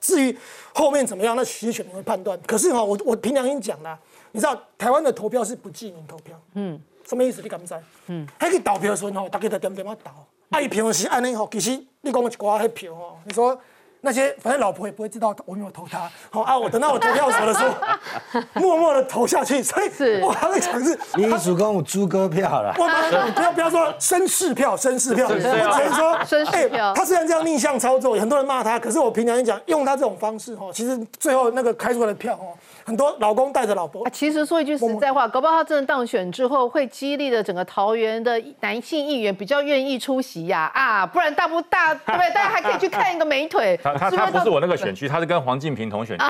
[0.00, 0.34] 至于
[0.72, 2.38] 后面怎么样，那其实选民会判断。
[2.46, 3.98] 可是哈，我我凭良心讲啦，
[4.32, 7.42] 你知道台湾的投票是不记名投票，嗯，什么意思？
[7.42, 7.74] 你敢不知？
[8.06, 10.10] 嗯，迄个投票的时候吼，大家就点点啊投，
[10.50, 11.70] 啊伊票是安尼吼，其实
[12.00, 13.60] 你讲一寡迄票吼，你说。
[14.04, 16.58] 那些反正老婆也不会知道我有没有投他，好 啊！
[16.58, 22.74] 我等到我投票所的时候， 默默的投下去，所以我还在讲是，你主攻我猪哥票了。
[22.78, 42.30] 我们不要不要说绅士票，绅士票，我只能说绅士票哎他虽然这样逆向操作，很多人骂他，可是我平常讲，用他这种方式哦，其实最后那个开出来的票哦，很多老公带着老婆啊，，其实说一句实在话，搞不好他真的当选之后，会激励的整个桃园的男性议员比较愿意出席呀啊，不然大不大， 对不对？
[42.32, 43.78] 大家还可以去看一个美腿。
[43.82, 46.24] 他他他不是我那个选区，他是跟黄靖平同选区。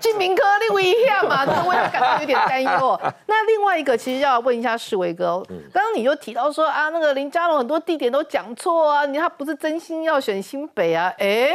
[0.00, 3.00] 金明科另外一下嘛，这个我也感到有点担忧。
[3.26, 11.12] 那另外一个，其实要问一下世伟哥，刚刚你就提到说啊，那个林佳龙很多地点都讲错啊，你他不是真心要选新北啊？
[11.18, 11.50] 哎，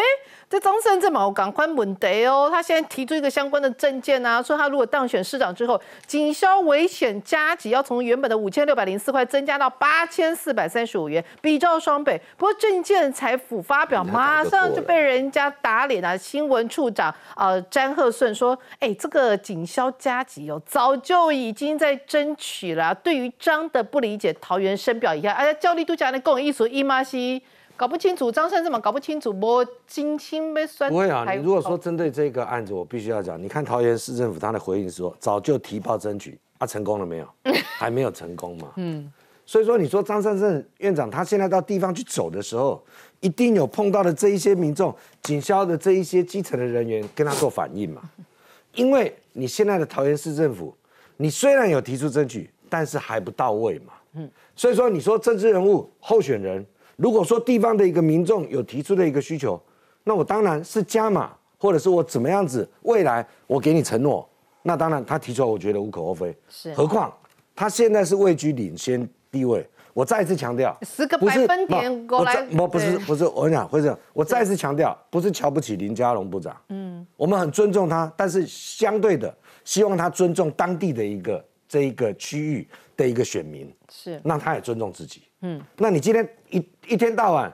[0.49, 12.19] 这张胜正嘛，我赶快问题哦，他现在提出一个相关的证件啊，说他如果当选市长之后，警消危险加急要从原本的五千六百零四块增加到八千四百三十五元，比照双倍。
[12.37, 16.15] 不过证件才甫发表，马上就被人家打脸啊！
[16.15, 25.33] 新闻处长呃詹鹤顺说：“哎，这个警消加急哦，早就已经在争取了啊、对于张的不理解，桃园深表一下。
[25.33, 27.43] 哎，教力度假的跟我艺术伊玛西
[27.77, 30.89] 搞不清楚，张胜这么搞不清楚，我金清被酸。
[30.89, 37.27] 不会啊，你如果说针对这个案子，我必须要讲，你看桃园市政府他的回应说，早就提报争取，啊，成功了没有？
[37.77, 38.69] 还没有成功嘛。
[38.77, 39.11] 嗯，
[39.45, 42.83] 所以说，你说张善政院长他现在到地方去走的时候，
[43.19, 48.01] 一定有碰到的这一些民众、警消的这一些基层的人员跟他做反应嘛。
[48.73, 50.75] 因为你现在的桃园市政府，
[51.17, 53.93] 你虽然有提出争取，但是还不到位嘛。
[54.13, 56.65] 嗯，所以说你说政治人物候选人，
[56.97, 59.59] 如果说地方的一个民众有提出的一个需求，
[60.03, 64.27] 那我当然是加码，或者是我怎么样子，未来我给你承诺，
[64.63, 66.35] 那当然他提出来，我觉得无可厚非。
[66.49, 67.13] 是何况
[67.55, 69.67] 他现在是位居领先地位。
[69.93, 85.23] 我再一次强调，十个百分点我过来再不不是不是，我跟你讲，会这样，我再一次强调，不是瞧不起林佳龙部长，嗯，我们很尊重他，但是相对的，希望他尊重当地的一个这一个区域的一个选民，是那他也尊重自己。
[85.41, 87.51] 嗯，那你今天一一天到晚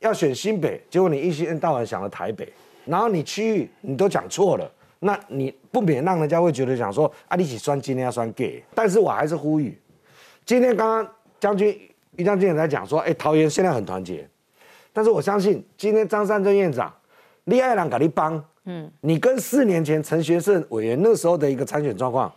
[0.00, 2.52] 要选新北，结果你一天到晚想了台北，
[2.84, 9.76] 然后你区域你都讲错了，那你不免让人家会觉得讲说啊，你起酸今天要酸 gay，但是我还是呼吁，
[10.46, 11.76] 今天刚刚将军
[12.16, 14.28] 于将军也在讲说，哎，桃园现在很团结，
[14.92, 16.92] 但是我相信今天张善政院长，
[17.44, 22.32] 厉害人给你帮，嗯，你跟四年前陈学圣委员那时候的一个参选状况，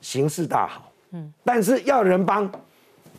[0.00, 2.50] 形势大好，嗯，但是要人帮，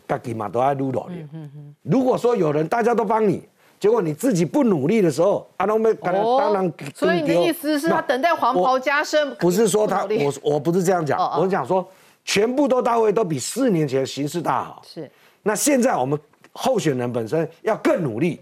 [0.08, 3.46] 自己嘛都爱撸落嗯嗯如果说有人大家都帮你，
[3.78, 11.86] 结果你自己不努力的时候，阿东被当然哦，所以你的意思是他等待黄袍加身，不是说他我我不是这样讲我是讲说
[12.24, 14.82] 全部都到位，都比四年前形势大好。
[14.84, 15.10] 是。
[15.42, 16.18] 那现在我们
[16.52, 18.40] 候选人本身要更努力，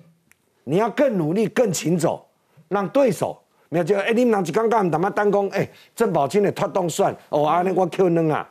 [0.65, 2.27] 你要更努力、更勤走，
[2.69, 8.49] 让对手没有就哎，你们人一刚刚他妈单攻哎，郑宝清的拖动算哦，啊那我 Q 能啊，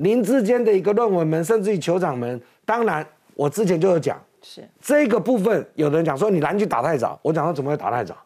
[0.00, 8.16] 林志坚的一个论文门，甚至于酋长门，当然我之前就有讲，是这个部分，有的人讲说你篮球打太早，我讲说怎么会打太早？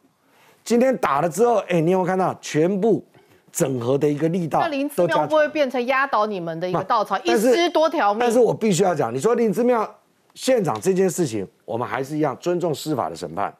[0.62, 3.04] 今天打了之后，哎，你有没有看到全部
[3.52, 8.20] 整合的一个力道那林志妙不会变成压倒你们的一个稻草，一但是尸多条命？
[8.20, 9.88] 但是我必须要讲，你说林之妙
[10.34, 13.52] 县长这件事情，我们还是一样尊重司法的审判。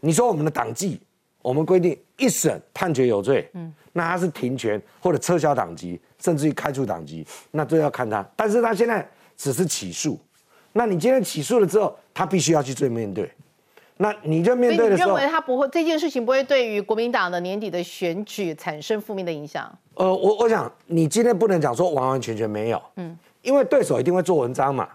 [0.00, 1.00] 你说我们的党纪，
[1.40, 8.22] 我们规定一审判决有罪，嗯，那他是停权或者撤销党籍，甚至于开除党籍，那都要看他。
[8.36, 10.20] 但是他现在只是起诉，
[10.74, 13.32] 那你今天起诉了之后，他必须要去追面对。
[13.96, 19.66] 那你就面对的时候，为他不会这件事情不会对于国民党的年底的选举产生负面的影响？
[19.94, 24.86] 呃，我我想你今天不能讲说完完全全没有，嗯，因为对手一定会做文章嘛。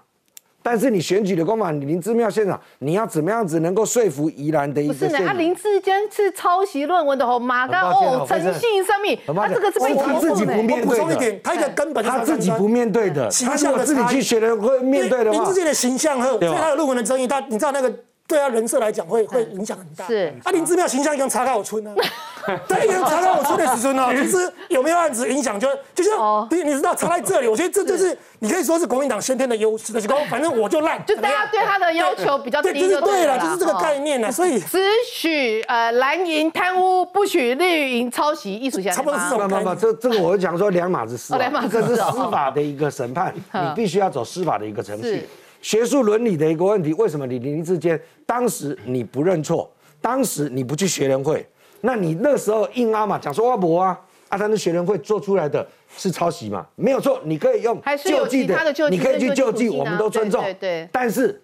[0.63, 5.19] 但是你选举的公法，你林志妙现场，你要怎么样子能够说服宜兰的一不是呢？
[5.25, 15.37] 他林志坚是抄袭论文的吼，马刚哦，诚信上面，他这个是被是他自己不面我补对的充一点，他一个根本他自己不面对的，他如果自己去学的会面对的话。
[15.37, 17.91] 林志，坚的形象和所对他有论文的争议，他你知道那个
[18.31, 20.07] 对他人设来讲会会影响很大。
[20.07, 20.33] 是。
[20.45, 21.93] 啊，林志妙形象跟查考村呢，
[22.67, 34.79] 对，跟查考村的时村呢， 其实有没有案子影响就就像你你知道查在这里，我觉得这就是你可以说是国民党先天的优势，就是说反正我就烂，就大家对他的要求比较低对，就是就对对了，就是这个概念呢，所以只
[35.11, 43.69] 许呃蓝营贪污，不许绿营抄袭，艺术家差不多是这种不不不，这这个我会讲说两码子事两码子这是司法的一个审判，嗯。
[43.69, 45.27] 你必须要走司法的一个程序。
[45.61, 49.71] 学术伦理的一个问题，为什么你林志坚当时你不认错，
[50.01, 51.47] 当时你不去学人会，
[51.81, 53.89] 那你那时候硬阿嘛，讲说我不啊，
[54.29, 60.41] 啊，但是学人会做出来的是抄袭嘛，没有错，你可以用救济的救济你可以去跟救济，我们都尊重。
[60.41, 61.39] 对对对但是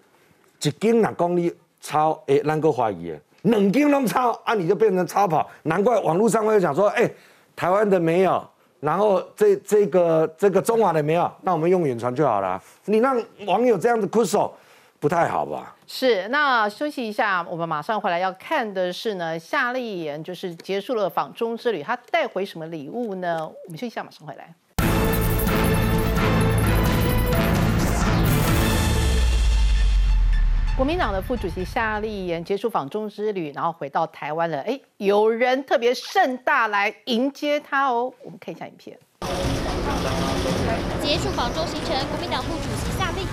[0.62, 7.08] 一斤两公里抄，哎，咱个怀疑的，两斤拢抄啊，你就变成超跑，难怪网络上会讲说，哎，
[7.54, 8.44] 台湾的没有。
[8.80, 12.62] 然后这这个这个中华的没有，那我们用远传就好了。
[12.84, 14.54] 你让网友这样子哭手，
[15.00, 15.74] 不太好吧？
[15.86, 23.46] 是，那休息一下，我们马上回来要看的是呢，夏丽妍就是结束了访中之旅，她带回什么礼物呢？
[23.46, 24.54] 我们休息一下，马上回来。
[30.78, 34.60] 国民党的副主席夏立言结束访中之旅，然后回到台湾了。
[34.60, 38.14] 哎，有人特别盛大来迎接他哦。
[38.22, 38.96] 我们看一下影片。
[41.02, 42.87] 结束访中行程，国民党副主席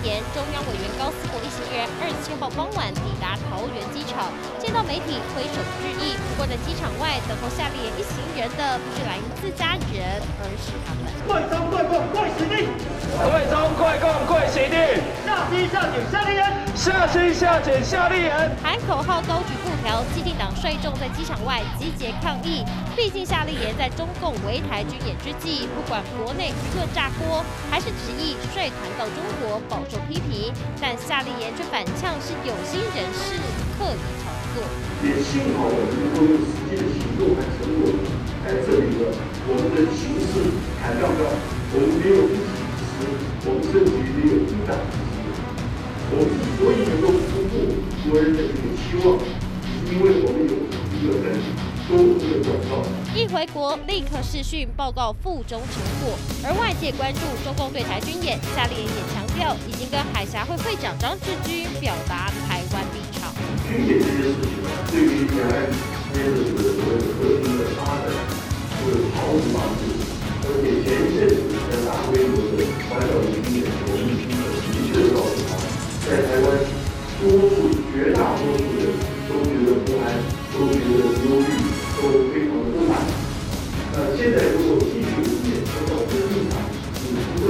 [0.05, 4.29] 言、中央委员高思国一行人二十七号傍晚抵达桃园机场，
[4.61, 6.13] 见到媒体挥手致意。
[6.29, 11.09] 不过在机场外等候夏立言一行人的不是蓝营自家人，而是他们。
[11.25, 12.69] 快中快共贵实力，
[13.17, 16.45] 贵中快共贵实力，下西下井夏立人，
[16.77, 18.53] 下西下井夏立人。
[18.61, 19.54] 喊口号高举
[19.95, 22.65] 布条，基地党率众在机场外集结抗议。
[22.97, 30.51] 毕竟夏立言在中共围台军演之际，不管国内舆论炸锅，还是执意率团到中国，饱受批评。
[30.81, 33.39] 但夏立言却反呛是有心人士
[33.79, 34.67] 刻意炒作。
[35.03, 37.95] 也幸好我们能够用实际的行动来成果，
[38.43, 39.15] 来证明了
[39.47, 40.51] 我们的形势
[40.83, 41.23] 谈到到，
[41.71, 43.07] 我们没有一己之私，
[43.47, 45.15] 我们甚至于没有一党之私。
[46.11, 47.65] 我们之所以能够突破
[48.05, 49.17] 国人的这个期望，
[49.85, 51.13] 因为我们有
[53.15, 63.29] 一回国立刻视讯报告附中成果，而外界关注中共对台军演，夏立言也强调已经跟海峡会会长张志军表达台湾立场。
[63.69, 64.57] 军演这件事情，
[64.89, 65.77] 对于两岸之
[66.17, 68.09] 间的这和平的发展，
[68.81, 69.85] 是毫无帮助。
[70.49, 74.09] 而且前一阵子在大规模的军演，我们
[74.89, 75.53] 确的告诉他，
[76.09, 76.45] 在台湾
[77.21, 78.97] 多数绝大多数人
[80.53, 81.49] 都觉得不安，都觉得忧虑，
[81.97, 82.93] 都非常的不满。
[83.93, 86.53] 那现在如果继续如演，我想我们的立场
[86.99, 87.47] 是不会。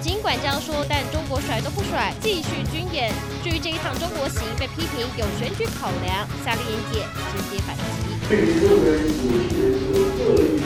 [0.00, 3.12] 尽管这样说，但中国甩都不甩，继续军演。
[3.42, 7.82] 至于这一趟中国行被批评有选举考量，夏立言也直接反击。
[8.28, 10.62] 对于任何有些人说恶意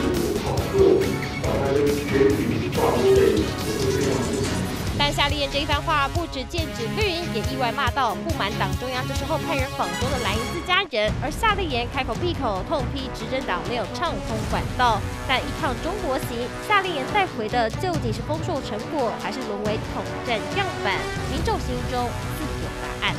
[5.51, 11.11] 这一番话不止剑指绿营，也意外骂到不满党中央这时候派人访中的蓝营自家人。
[11.21, 14.99] 而夏立言开口闭口痛批执政党没有畅通管道。
[15.27, 20.97] 但一趟中国行，夏立言带回的究竟是丰硕成果，还是沦为统战样板？
[21.31, 23.15] 民众心中自有答案。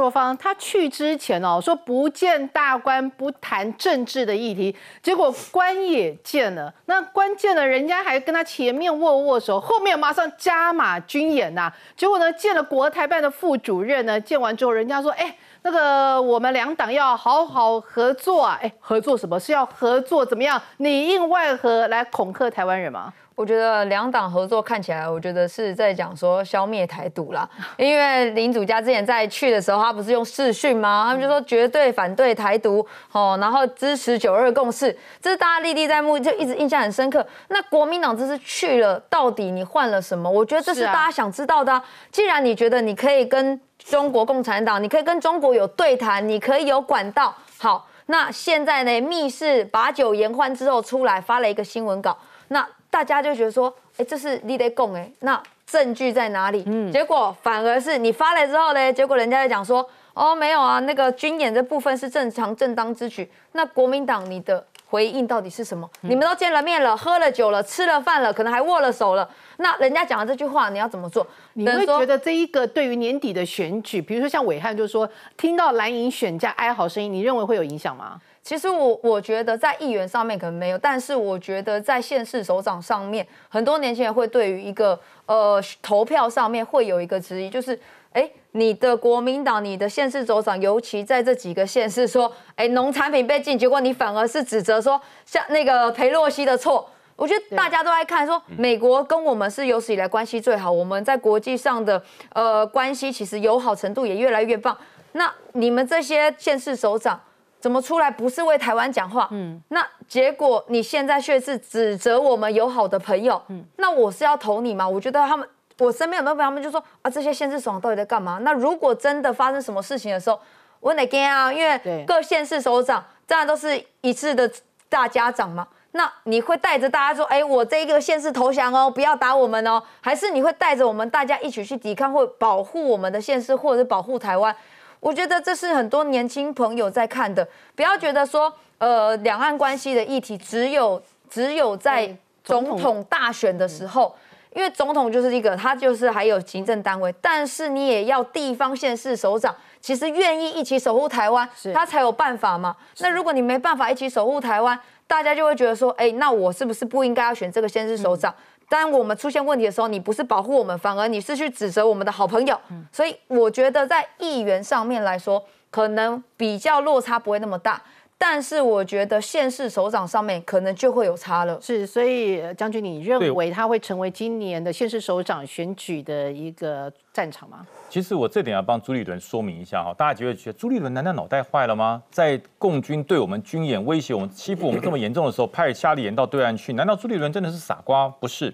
[0.00, 6.72] 若芳他去之前哦说不见大官，不谈政治的议题，结果官也见了。
[6.86, 19.40] 那关键呢人家还跟他前面握握手，后面马上加码军演呐、结果呢，见了国台办的副主任呢，见完之后，人家说，哎，那个我们两党要好好合作啊，哎，合作什么？
[19.40, 20.60] 是要合作怎么样？
[20.76, 23.10] 里应外合来恐吓台湾人吗？
[23.34, 27.48] 我觉得两党合作看起来，我觉得是在讲说消灭台独啦。
[27.78, 31.06] 因为林祖嘉之前在去的时候，他不是用视讯吗？
[31.08, 37.26] 他们就说绝对反对台独，哦，然后支持九二共识，这是大家历历在目，就一直印象很深刻。
[37.48, 40.30] 那国民党这次去了，到底你换了什么？
[40.30, 52.16] 我觉得这是大家想知道的啊、既然你觉得你可以跟中国共产党，你可以跟中国有对谈，你可以有管道，好，那现在呢，密室把酒言欢之后出来发了一个新闻稿，
[52.48, 56.64] 那大家就觉得说，哎，这是你得供哎，那证据在哪里？
[56.90, 63.30] 结果反而是你发了之后呢，结果人家就讲说，哦，没有啊，那个军演这部分是正常正当之举。
[63.52, 64.64] 那国民党你的
[64.94, 65.90] 回应到底是什么？
[66.02, 69.28] 你们都见了面了，喝了酒了，吃了饭了，可能还握了手了。
[69.56, 71.26] 那人家讲的这句话，你要怎么做？
[71.54, 78.20] 你会觉得这一个对于年底的选举，比如说像伟汉就说，听到蓝营选家哀嚎声音，你认为会有影响吗？
[78.40, 87.76] 其实我我觉得在议员上面可能没有，但是我觉得在县市首长上面，很多年轻人会对于一个呃投票上面会有一个质疑，就是
[88.12, 96.88] 哎，你的国民党、你的县市首长，尤其在这几个县市说，哎，农产品被禁，结果你反而是指责说像那个裴洛西的错。
[97.16, 102.02] 我觉得大家都在看说，美国跟我们是有史以来关系最好，我们在国际上的
[102.32, 104.76] 呃关系其实友好程度也越来越棒。
[105.12, 107.20] 那你们这些县市首长。
[107.60, 109.26] 怎么出来不是为台湾讲话？
[109.32, 113.40] 嗯，那结果你现在却是指责我们友好的朋友。
[113.48, 114.86] 嗯，那我是要投你吗？
[114.86, 115.48] 我觉得他们，
[115.78, 118.38] 我身边很多朋友他们就说啊，这些县市首长到底在干嘛？
[118.42, 120.40] 那如果真的发生什么事情的时候，
[120.80, 124.50] 我得惊啊，因为各县市首长当然都是一致的
[124.88, 125.66] 大家长嘛。
[125.96, 134.54] 那你会带着大家说，哎，我这个县市投降哦，不要打我们哦，还是你会带着我们大家一起去抵抗，或保护我们的县市，或者是保护台湾？
[134.98, 137.46] 我觉得这是很多年轻朋友在看的，
[137.76, 141.00] 不要觉得说，呃，两岸关系的议题只有
[141.30, 144.14] 只有在总统大选的时候，
[144.54, 152.74] 因为总统就是一个，他就是还有行政单位，但是你也要地方县市首长，其实愿意一起守护台湾，他才有办法嘛。
[153.00, 158.32] 那如果你没办法一起守护台湾，大家就会觉得说，哎，那我是不是不应该要选这个县市首长？
[158.68, 162.58] 当我们出现问题的时候，你不是保护我们，反而你是去指责我们的好朋友。
[162.90, 167.82] 所以我觉得在议员上面来说，可能比较落差不会那么大。
[168.16, 171.60] 但是我觉得县市首长上面可能就会有差了。
[171.60, 177.66] 是，所以将军，你认为他会成为今年的县市首长选举的一个战场吗？
[177.90, 182.02] 其实我这点要帮朱立伦说明一下哈，大家觉得觉得朱立伦难道脑袋坏了吗？
[182.10, 188.08] 在共军对我们军演威胁我们、欺负我们这么严重的时候，派夏立言到对岸去，难道朱立伦真的是傻瓜？
[188.08, 188.52] 不是。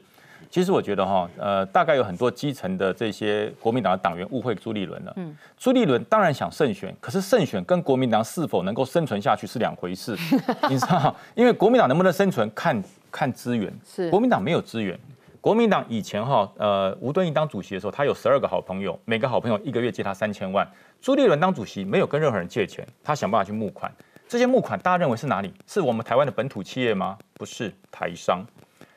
[0.50, 5.12] 其实我觉得哈，呃，大概有很多基层的这些国民党的党员误会朱立伦了。
[5.16, 10.16] 嗯，朱立伦当然想胜选，可是胜选跟国民党是否能够生存下去是两回事。
[10.68, 12.82] 你知道，因为国民党能不能生存，看
[13.12, 13.72] 看资源。
[13.86, 14.98] 是，国民党没有资源。
[15.40, 20.68] 国民党以前哈，呃，吴敦义当主席的时候，他有十二个好朋友，每个好朋友一个月借他三千万。
[21.00, 23.90] 朱立伦当主席没有跟任何人借钱，他想办法去募款。
[24.28, 25.52] 这些募款大家认为是哪里？
[25.66, 27.16] 是我们台湾的本土企业吗？
[27.34, 28.44] 不是，台商，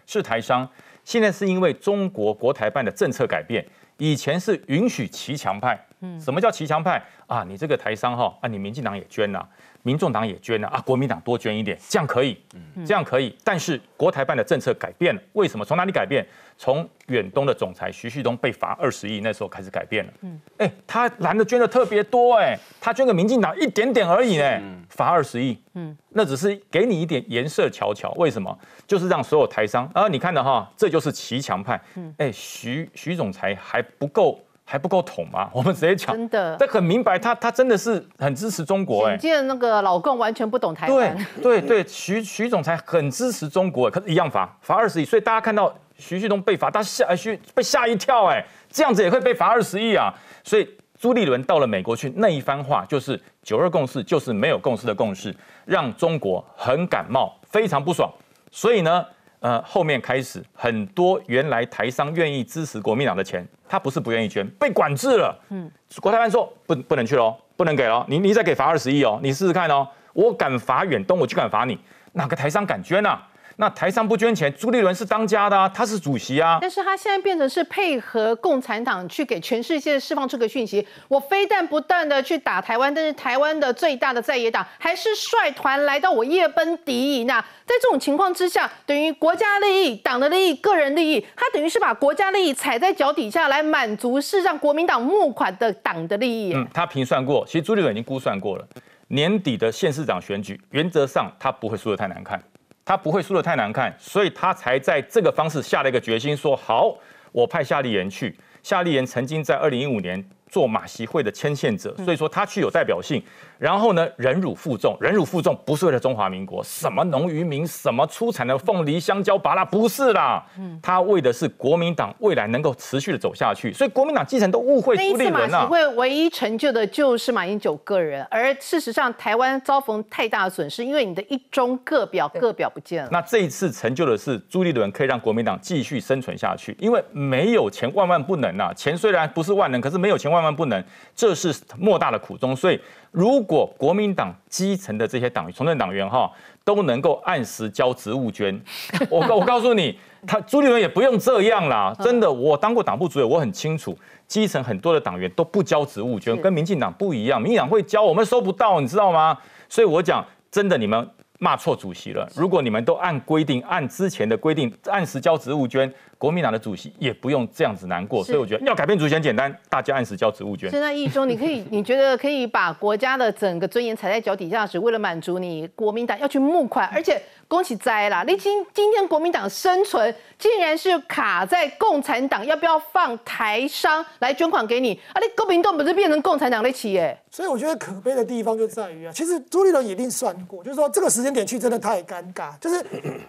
[0.08, 0.68] 是台商。
[1.04, 3.66] 现在是因为中国国台办的政策改变，
[3.98, 5.80] 以前是允许骑墙派。
[6.02, 7.44] 嗯，什么叫骑墙派啊？
[7.48, 9.48] 你这个台商哈啊，你民进党也捐了，
[9.84, 12.38] 民众党也捐了啊，国民党多捐一点，这样可以，
[12.86, 13.38] 这样可以。
[13.44, 15.64] 但是国台办的政策改变了，为什么？
[15.64, 16.26] 从哪里改变？
[16.58, 20.14] 从远东的总裁徐旭东被罚二十亿那时候开始改变了。
[20.22, 25.60] 嗯，哎，他蓝的捐的特别多哎，他捐给民进党一点点而已呢，罚二十亿。
[25.74, 28.58] 嗯，那只是给你一点颜色瞧瞧，为什么？
[28.88, 31.82] 就是让所有台商啊，你看的哈，这就是骑墙派。
[31.96, 34.40] 嗯，哎，徐徐总裁还不够。
[34.66, 35.50] 还不够统吗？
[35.54, 39.08] 我们直接讲，真的，这很明白，他他真的是很支持中国。
[39.08, 41.16] 哎，见那个老共完全不懂台湾。
[41.42, 50.14] 对对对，徐徐总裁很支持中国，可是一样罚罚二十亿，所以大家看到徐旭东被罚，他吓徐被吓一跳，哎，这样子也会被罚二十亿啊！
[50.44, 50.68] 所以
[51.00, 55.36] 朱立伦到了美国去，那一番话就是九二共识，就是没有共识的共识，
[55.66, 58.10] 让中国很感冒，非常不爽。
[58.52, 59.06] 所以呢。
[59.44, 65.38] 呃，后面开始很多原来台商愿意支持国民党的钱，他不是不愿意捐，被管制了。
[65.50, 65.70] 嗯，
[66.00, 71.78] 国台办说不不能去喽，不能给喽，你你再给罚二十亿哦，你试试看哦，我敢罚远东，我就敢罚你，
[72.14, 73.22] 哪个台商敢捐啊？
[73.58, 76.58] 那台商不捐钱，朱立伦是当家的啊，他是主席啊。
[76.60, 87.28] 但是他现在变成是配合共产党去给全世界释放这个讯息，我非但不断的去打台湾，但是台湾的最大的在野党还是率团来到我夜奔敌营。
[87.28, 96.54] 那在这种情况之下，等于国家利益、党的利益、个人利益，他等于是把国家利益踩在脚底下来满足是让国民党募款的党的利益。
[96.54, 98.68] 嗯，他评算过，其实朱立伦已经估算过了，
[99.10, 102.42] 年底的县市长选举，原则上他不会输得太难看。
[102.86, 106.96] 他不会输得太难看，所以他才在这个方式下了一个决心，说好，
[107.32, 108.38] 我派夏立言去。
[108.62, 110.24] 夏立言曾经在二零一五年。
[110.54, 113.20] 做马习会的牵线者，所以说他具有代表性。
[113.64, 120.46] 然后呢，忍辱负重，忍辱负重不是为了中华民国，什么农渔民，什么出产的凤梨、香蕉、芭拉，不是啦。
[120.60, 123.72] 嗯，他为的是国民党未来能够持续的走下去。
[123.72, 133.10] 所以国民党基层都误会朱立伦马习会唯一成就的就是马英九个人，而事实上台湾遭逢太大的损失，因为你的一中各表各表不见了。
[133.14, 138.74] 那这一次成就的是朱立伦可以让国民党继续生存下去，因为没有钱万万不能啊。
[138.74, 140.34] 钱虽然不是万能，可是没有钱万。
[140.34, 140.84] 万万不能，
[141.16, 142.56] 这是莫大的苦衷。
[142.56, 142.82] 所以，
[143.14, 146.30] 如果国民党基层的这些党从政党员哈
[146.64, 148.60] 都能够按时交职务捐。
[149.08, 153.96] 我告我告诉你，他朱立伦也不用这样啦，真的，我当过党部主委，我很清楚，
[154.28, 159.38] 基层很多的党员都不交职务捐，跟民进党不一样，民进党会交，我们收不到，你知道吗？
[159.70, 161.08] 所以我讲，真的，你们
[161.38, 162.28] 骂错主席了。
[162.34, 165.94] 如果你们都按规定，按之前的规定，按时交职务捐，
[166.24, 168.24] 国民党的主席也不用这样子难过。
[168.24, 170.72] 所以我觉得要改变主席很简单，大家按时交职务捐。
[170.72, 178.24] 现在一中，你可以，你觉得可以把国家的整个尊严踩在脚底下，时为了满足你国民党要去募款，而且恭喜灾啦！
[178.26, 185.20] 你今今天国民党生存，竟然是卡在共产党要不要放台商来捐款给你啊？
[185.20, 187.20] 你国民党不是变成共产党的企业？
[187.30, 192.82] 所以我觉得可悲的地方就在于啊，其实朱立伦一定算过，就是说这个时间点去真的太尴尬，就是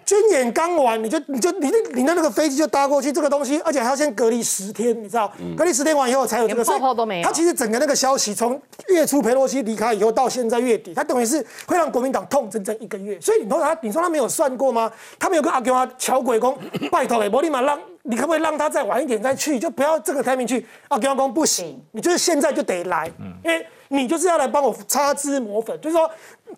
[0.05, 7.25] 军演刚完，你就你就你的你的那个飞机就搭过去，这个东西，而且还要先隔离十天，你知道，隔离十天完以后才有这个泡泡都没有。
[7.27, 8.59] 他其实整个那个消息从
[8.89, 13.19] 月初佩洛西离开以后到现在月底，他等于是会让国民党痛整整一个月。
[13.19, 14.91] 所以你说他，你说他没有算过吗？
[15.19, 16.57] 他没有跟阿公啊乔鬼公
[16.91, 17.79] 拜托哎伯利马让。
[18.07, 19.57] 你可不可以让他再晚一点再去？
[19.57, 20.95] 就不要这个 timing 去啊！
[20.95, 23.11] 跟他公不行，你就是现在就得来，
[23.43, 26.07] 因为你就是要来帮我擦脂抹粉，就是说。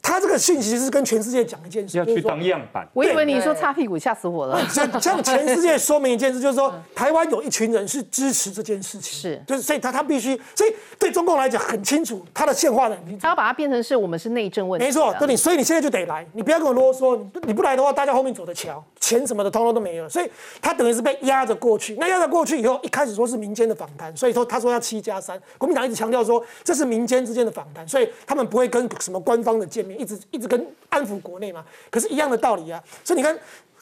[0.02, 2.88] 他这个讯息是跟全世界讲一件事，要去当样板。
[2.94, 4.68] 我以为你说擦屁股，吓死我了。
[4.70, 14.86] 向全世界说明一件事，就是说台湾有一群人是支持这件事情，是，就是所以他他必须，所以对中共来讲很清楚他的宪化的，他要把它变成是我们是内政问题。
[14.86, 20.30] 没错，对你，所以你现在就得来，你不要跟我啰嗦，你不来的话，大家后面走的桥，钱什么的通通都没有，所以
[20.62, 21.96] 他等于是被压着过去。
[22.00, 30.68] 那压着过去以后，一开始说是民间的访谈，所以说他说要七加三，国民党一直强调说这是民间之间的访谈，所以他们不会跟什么官方的见面，一直一直跟。
[30.90, 32.82] 安抚国内嘛，可是一样的道理啊。
[33.04, 33.38] 所以你看，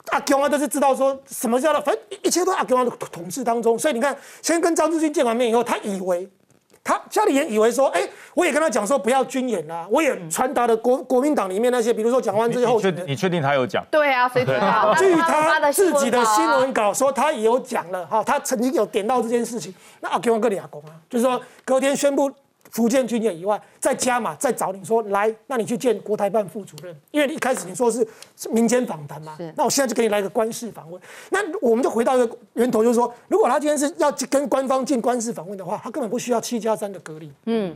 [0.07, 3.77] 阿公啊都是知道说什么叫做，反正一切都阿公的统治当中。
[3.79, 6.27] 所以你看，先跟张志军见完面以后，他以为
[6.83, 8.01] 他家里人以为说，哎，
[8.33, 13.07] 我也跟他讲说不要军演啦，我也传达了国国民党里面那些，比如说蒋万这些候选人。
[13.07, 13.85] 你确定他有讲？
[13.89, 14.93] 对啊，谁知道？
[14.95, 19.73] 据他自己的新闻稿说，他也有讲了哈，他曾经有点到这件事情。
[20.01, 22.29] 那阿公跟你阿公啊，就是说隔天宣布。
[22.75, 28.05] 福建军演以外，再加码，再找你说来，那你去见国台办副主任，因为一开始你说是
[28.51, 31.01] 民间访谈嘛，那我现在就给你来个官事访问。
[31.29, 37.31] 那我们就回到一个源头，就是说，如果他今天是要跟官方进官事访问的话，他根本不需要七加三的隔离。
[37.45, 37.73] 嗯。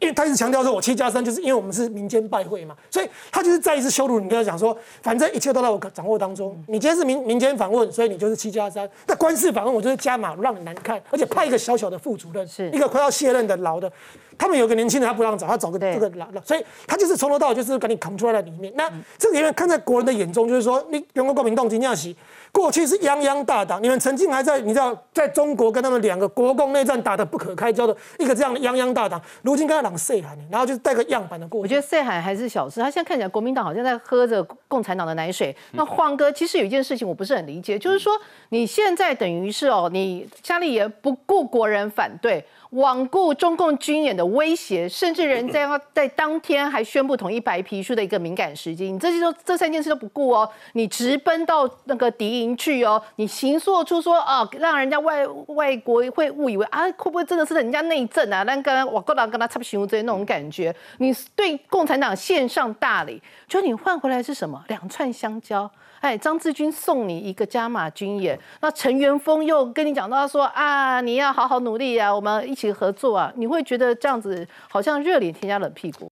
[0.00, 6.56] 因为他一直强调说，我七加三就是因为我们是民间拜会嘛，所以他就是再一次羞辱你，跟他讲说，反正一切都在我掌握当中。
[6.66, 8.88] 你今天是民民间访问，所以你就是七加三。
[9.06, 13.92] 那官事访问，我就是加码让你难看，而且派一个小小的副主任，是一个快要卸任的老的。
[14.38, 18.72] 他们有个年轻人，他不让找，他找个这个老老，所以他就是从头到尾就是把你扛出来在里面。
[18.74, 22.16] 那这里面看在国人的眼中，就是说你员工国民动机要洗。
[22.52, 31.62] 过去是泱泱大党，你们曾经还在，你知道，在中国跟他们两个国共内战打得不可开交的一个这样的泱泱大党，如今跟他党谁喊然后就带个样板的过去。
[31.62, 35.54] 我觉得谁喊还是小事，他现在看起来国民党好像在喝着共产党的奶水。
[35.72, 38.12] 那晃哥，其实有一件事情我不是很理解，就是说
[38.48, 42.44] 你现在等于是哦，你家里也不顾国人反对。
[42.72, 58.44] 罔顾中共军演的威胁，甚至人在要在当天还宣布统一白皮书的一个敏感时机，你这些都这三件事都不顾哦，你直奔到那个敌营去哦，你行说出说哦，让人家外外国会误以为啊，会不会真的是人家内政啊？
[58.44, 64.64] 那跟我过来跟他插皮这些那种感觉，你对共产党献上大礼，就你换回来是什么？
[64.68, 65.68] 两串香蕉。
[66.00, 76.08] 哎，张志军送你一个加码军演，那陈元峰又跟你讲到说啊，你要好好努力啊，我们一起合作啊，你会觉得这样子好像热脸贴加冷屁股。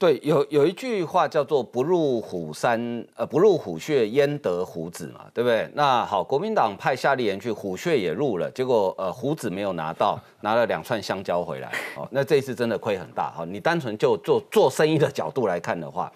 [0.00, 5.68] 对，有有一句话叫做“不入虎山，呃，不入虎穴，焉得虎子”嘛，对不对？
[5.74, 11.70] 那好，国民党派夏立言去，虎穴也入了，结果呃，虎子没有拿到，拿了两串香蕉回来。
[11.96, 13.30] 哦，那这一次真的亏很大。
[13.30, 16.10] 哈，你单纯就做做生意的角度来看的话，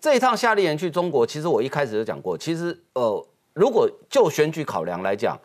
[0.00, 5.38] 这一趟夏立言去中国，其实我一开始就讲过，其实呃，如果就选举考量来讲。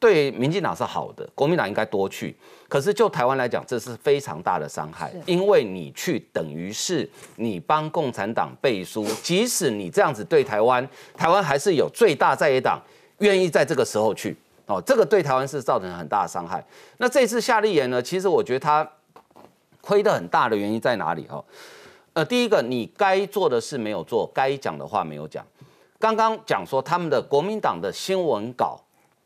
[0.00, 2.36] 对民进党是好的，国民党应该多去。
[2.72, 7.06] 可是就台湾来讲，这是非常大的伤害，因为你去等于是
[7.36, 9.04] 你帮共产党背书。
[9.22, 12.80] 即使你这样子对台湾，台湾还是有最大在野党
[13.18, 14.82] 愿意在这个时候去哦。
[14.86, 16.64] 这个对台湾是造成很大的伤害。
[16.96, 18.02] 那这次夏立言呢？
[18.02, 18.90] 其实我觉得他
[19.82, 21.26] 亏得很大的原因在哪里？
[21.28, 21.44] 哈，
[22.14, 25.44] 呃，第一个，你该做的事没有做，该讲的话没有讲。
[25.98, 28.80] 刚刚讲说他们的国民党的新闻稿。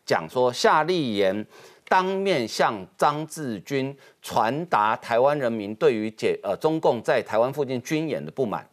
[0.05, 1.44] 讲说夏立言
[1.89, 8.68] 当面向张志军传达台湾人民对于解呃中共在台湾附近军演的不满，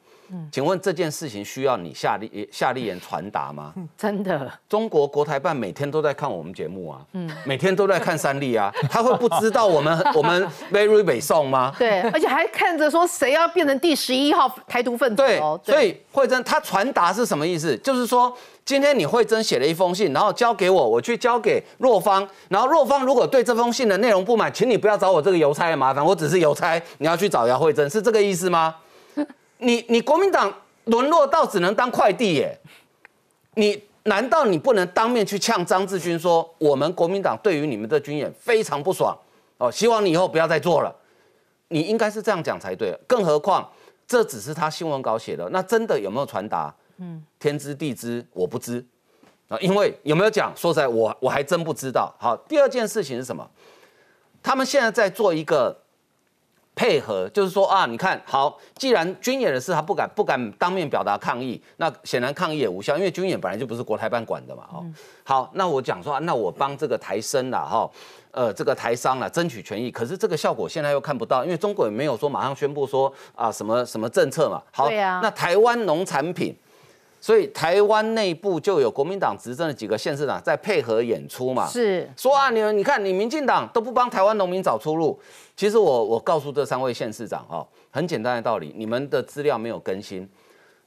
[0.52, 3.74] 请问这件事情需要你夏立夏立言传达吗？
[3.98, 11.74] 真的，中国国台办每天都在看我们节目啊，嗯每天都在看三立啊，他会不知道我们 我们 very 北宋吗？
[11.78, 17.76] 对，而且还看着说谁要变成第十一号台独分子对哦，，所以慧珍他传达是什么意思？
[17.78, 28.76] 就是说，今天你慧珍写了一封信，然后交给我，我去交给若芳，然后若芳如果对这封信的内容不满，请你不要找我这个邮差的麻烦，我只是邮差，你要去找姚慧珍，是这个意思吗？
[29.64, 30.54] 你你国民党
[30.86, 32.58] 沦落到只能当快递耶？
[33.56, 39.18] 你难道你不能当面去呛张志军说，我们国民党对于你们的军演非常不爽
[39.58, 40.94] 哦，希望你以后不要再做了？
[41.70, 43.68] 你应该是这样讲才对，更何况
[44.06, 46.74] 这只是他新闻稿写的，那真的有没有传达？
[46.98, 48.86] 嗯，天知地知，我不知
[49.48, 50.52] 啊，因为有没有讲？
[50.56, 52.14] 说实在，我我还真不知道。
[52.20, 53.50] 好，第二件事情是什么？
[54.44, 55.76] 他们现在在做一个
[56.76, 64.64] 配合，就是说啊，你看好，既然军演的事他不敢不敢当面表达抗议，那显然抗议也无效，因为军演本来就不是国台办管的嘛。
[64.74, 64.86] 哦，
[65.24, 67.90] 好，那我讲说，啊那我帮这个台生啦，哈。
[68.36, 74.60] 呃，这个台商啦，争取权益，可是这个效果现在又看不到，因为中国也没有说马上宣布说啊什么什么政策嘛。
[74.72, 76.52] 好，啊那台湾农产品，
[77.24, 81.66] 所以台湾内部就有国民党执政的几个县市长在配合演出嘛。
[81.66, 85.18] 是说啊，你们你看，你民进党都不帮台湾农民找出路。
[85.56, 90.28] 其实我我告诉这三位县市长哦，很简单的道理，你们的资料没有更新。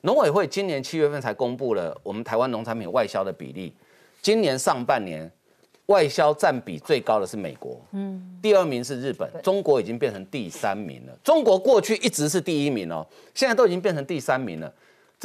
[0.02, 3.72] 农委会今年七月份才公布了我们台湾农产品外销的比例，
[4.20, 5.32] 今年上半年
[5.86, 11.18] 外销占比最高的是美国，嗯，第二名是日本，中国已经变成第三名了。
[11.24, 14.70] 中国过去一直是第一名哦，现在都已经变成第三名了。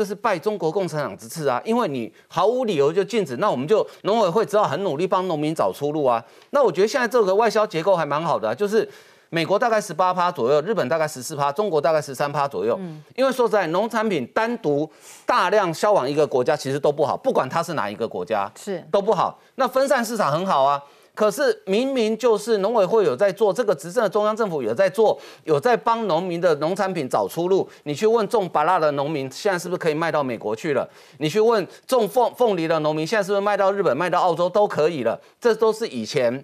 [0.02, 1.62] 这是拜中国共产党之赐啊！
[1.64, 6.24] 因为你毫无理由就禁止，那我们就农委会只好很努力帮农民找出路啊。
[6.50, 8.90] 那我觉得现在这个外销结构还蛮好的、啊，就是
[9.30, 12.76] 美国大概十八趴左右，日本大概十四趴，中国大概十三趴左右。
[12.80, 14.90] 嗯因为说实在，农产品单独
[15.24, 19.40] 大量销往一个国家其实都不好，不管它是哪一个国家，是都不好。
[19.54, 20.82] 那分散市场很好啊。
[21.14, 27.70] 可是明明就是农委会有在做，这个执政的中央政府有在做，有在帮农民的农产品找出路。
[27.84, 30.90] 你去问种芭乐的农民，现在是不是可以卖到美国去了？
[31.18, 35.20] 你去问种凤凤梨的农民，现在是不是卖到日本、卖到澳洲都可以了？
[35.40, 36.44] 这都是以前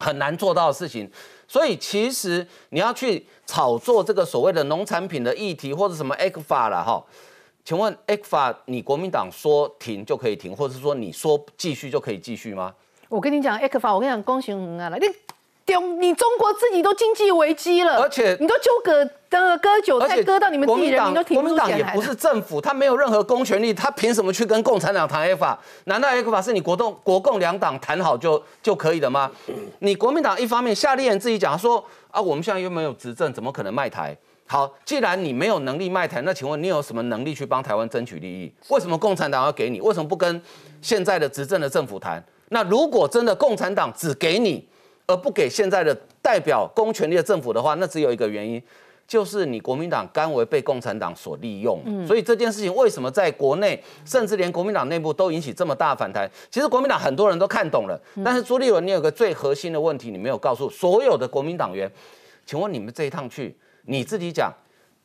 [0.00, 1.08] 很难做到的事情。
[1.46, 7.02] 所以其实你要去炒作这个所谓的农产品的议题，或者什么 A 法了哈。
[7.64, 12.74] 请问 A 法，你国民党说停就可以停，或者说你说继续就可以继续吗？
[13.14, 14.90] 我跟你讲 e 克法，我跟你讲，恭喜你啊！
[14.98, 15.06] 你
[15.72, 21.54] 中你中国自己都经济危机了，而且你都纠葛的割韭菜，割到你们自己人都国民。
[21.54, 25.56] 党也不是政府，他没有任何公权力，他凭什么去跟共产党谈 A 法？
[25.84, 29.30] 难道 A 法是你国共国共两党谈好就就可以的吗？
[29.78, 34.16] 你国民党一方面夏立言自己讲说啊，我们现在又没有执政，怎么可能卖台？
[34.46, 38.52] 好，既然你没有能力卖台，那请问你有什么能力去帮台湾争取利益？
[38.70, 39.80] 为什么共产党要给你？
[39.80, 40.42] 为什么不跟
[40.82, 42.22] 现在的执政的政府谈？
[42.50, 44.66] 那如果真的共产党只给你，
[45.06, 48.62] 而不给现在的代表公权力的政府的话，那只有一个原因，
[49.06, 51.78] 就是你国民党甘为被共产党所利用。
[51.84, 56.30] 嗯所以这件事情为什么在国内，甚至连国民党内部都引起这么大的反弹？
[56.50, 61.90] 其实国民党很多人都看懂了，但是朱立伦，你有个最核心的问题，你没有告诉所有的国民党员，
[62.46, 63.54] 请问你们这一趟去，
[63.86, 64.50] 你自己讲，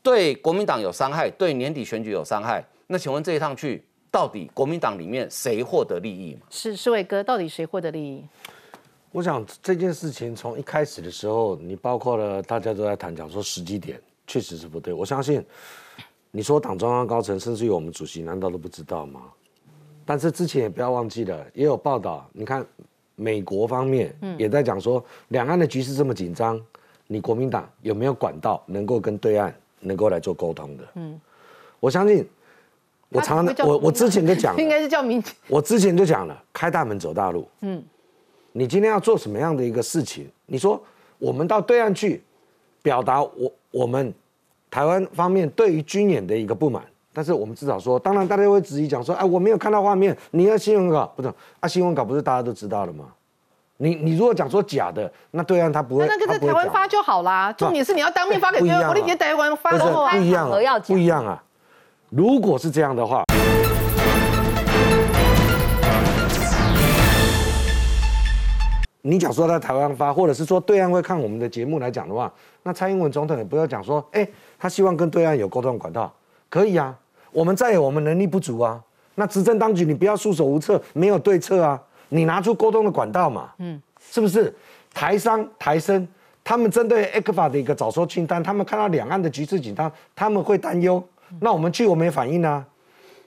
[0.02, 6.42] 对国民党有伤害，对年底选举有伤害，那请问这一趟去，到底国民党里面谁获得利益嘛？
[6.50, 8.24] 是是伟哥，到底谁获得利益？
[9.12, 14.94] 我想这件事情从一开始的时候，你包括了大家都在谈讲说时机点确实是不对。
[14.94, 15.44] 我相信
[16.32, 19.22] 你说党中央高层，甚至于我们主席，难道都不知道吗？
[20.06, 22.66] 但是之前也不要忘记了，也有报道，你看
[23.16, 26.60] 美国方面也在讲说，两岸的局势这么紧张，
[27.06, 30.84] 你国民党有没有管道能够跟对岸能够来做沟通的？
[30.96, 31.20] 嗯，
[31.80, 32.28] 我相信，
[33.10, 37.48] 我常常我我之前就讲 了，应该是叫民， 我之前就讲了，开大门走大路。
[37.62, 37.84] 嗯，
[38.52, 40.30] 你今天要做什么样的一个事情？
[40.46, 40.82] 你说
[41.18, 42.24] 我们到对岸去
[42.82, 44.14] 表达我我们
[44.70, 51.68] 台湾方面对于军演的一个不满，但是我们至少说，当然大家会质疑讲说，哎，我没有看到画面，你要新闻稿不懂啊？
[51.68, 53.06] 新闻稿不是大家都知道了吗？
[53.82, 57.52] 你你如果讲说假的，那对岸他不会，那那个在他不会讲台湾发就好啦。
[57.54, 61.44] 重点是你要当面发给对方，不一样啊我理解台湾发不是的话不一样啊，不一样啊。
[62.10, 63.24] 如果是这样的话，
[69.02, 72.34] 你讲说在台湾发，或者是说对岸会看我们的节目来讲的话，
[72.64, 76.12] 那蔡英文总统也不要讲说，哎、他希望跟对岸有沟通管道，
[76.50, 76.98] 可以啊。
[77.32, 78.82] 我们再有我们能力不足啊，
[79.14, 81.80] 那执政当局你不要束手无策，没有对策啊，
[82.10, 84.52] 你拿出沟通的管道嘛，嗯，是不是？
[84.92, 86.08] 台商、台生，
[86.44, 91.02] 他们针对 ECFA 的一个早收清单，他们看到两岸的局势紧张，他们会担忧，
[91.40, 92.66] 那我们去我们也反映啊，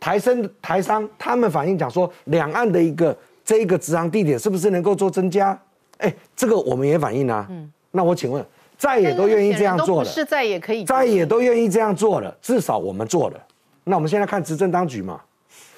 [0.01, 5.59] 台生台商他们反映讲说，两岸的一个这一个直航地点是不是能够做增加？
[5.99, 7.49] 哎，这个我们也反映啊。
[7.93, 8.45] 那我请问，
[8.77, 13.41] 在也都愿意这样做了，是在野可以，在野都愿意这样做了，至少我们做了。
[13.85, 15.21] 那我们现在看执政当局嘛，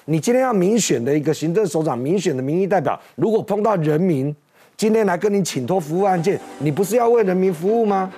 [0.05, 4.35] 你今天要民选的一个行政首长，民选的民意代表，如果碰到人民
[4.77, 8.11] 今天来跟你请托服务案件，你不是要为人民服务吗？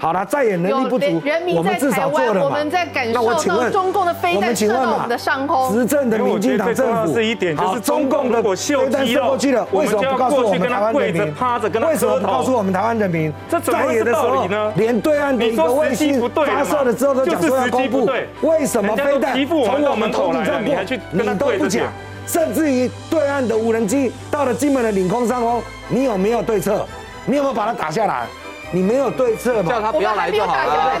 [0.00, 1.22] 好了，再也能力不足，
[1.54, 2.40] 我们至少做了嘛。
[2.44, 5.74] 我们在感受到中共的飞弹射到我们的上空。
[5.74, 11.34] 执政的民进党政府，是一点就是中共的飞弹射过去了，为什么不告诉我们台湾人民？
[11.34, 13.30] 趴着跟他为什么不告诉我们台湾人民？
[13.50, 14.72] 这怎么是道理呢？
[14.76, 18.08] 连对岸的一个卫星发射了之后都讲说要公布，
[18.40, 20.74] 为什么飞弹从我们头顶上过，
[21.10, 21.84] 你都不讲？
[22.26, 26.86] 甚至于对岸的无人机到了金门的领空上空，你有没有对策？
[27.26, 28.26] 你有没有把它打下来？
[28.72, 29.70] 你没有对策嘛？
[29.70, 30.92] 叫他不要来就好了。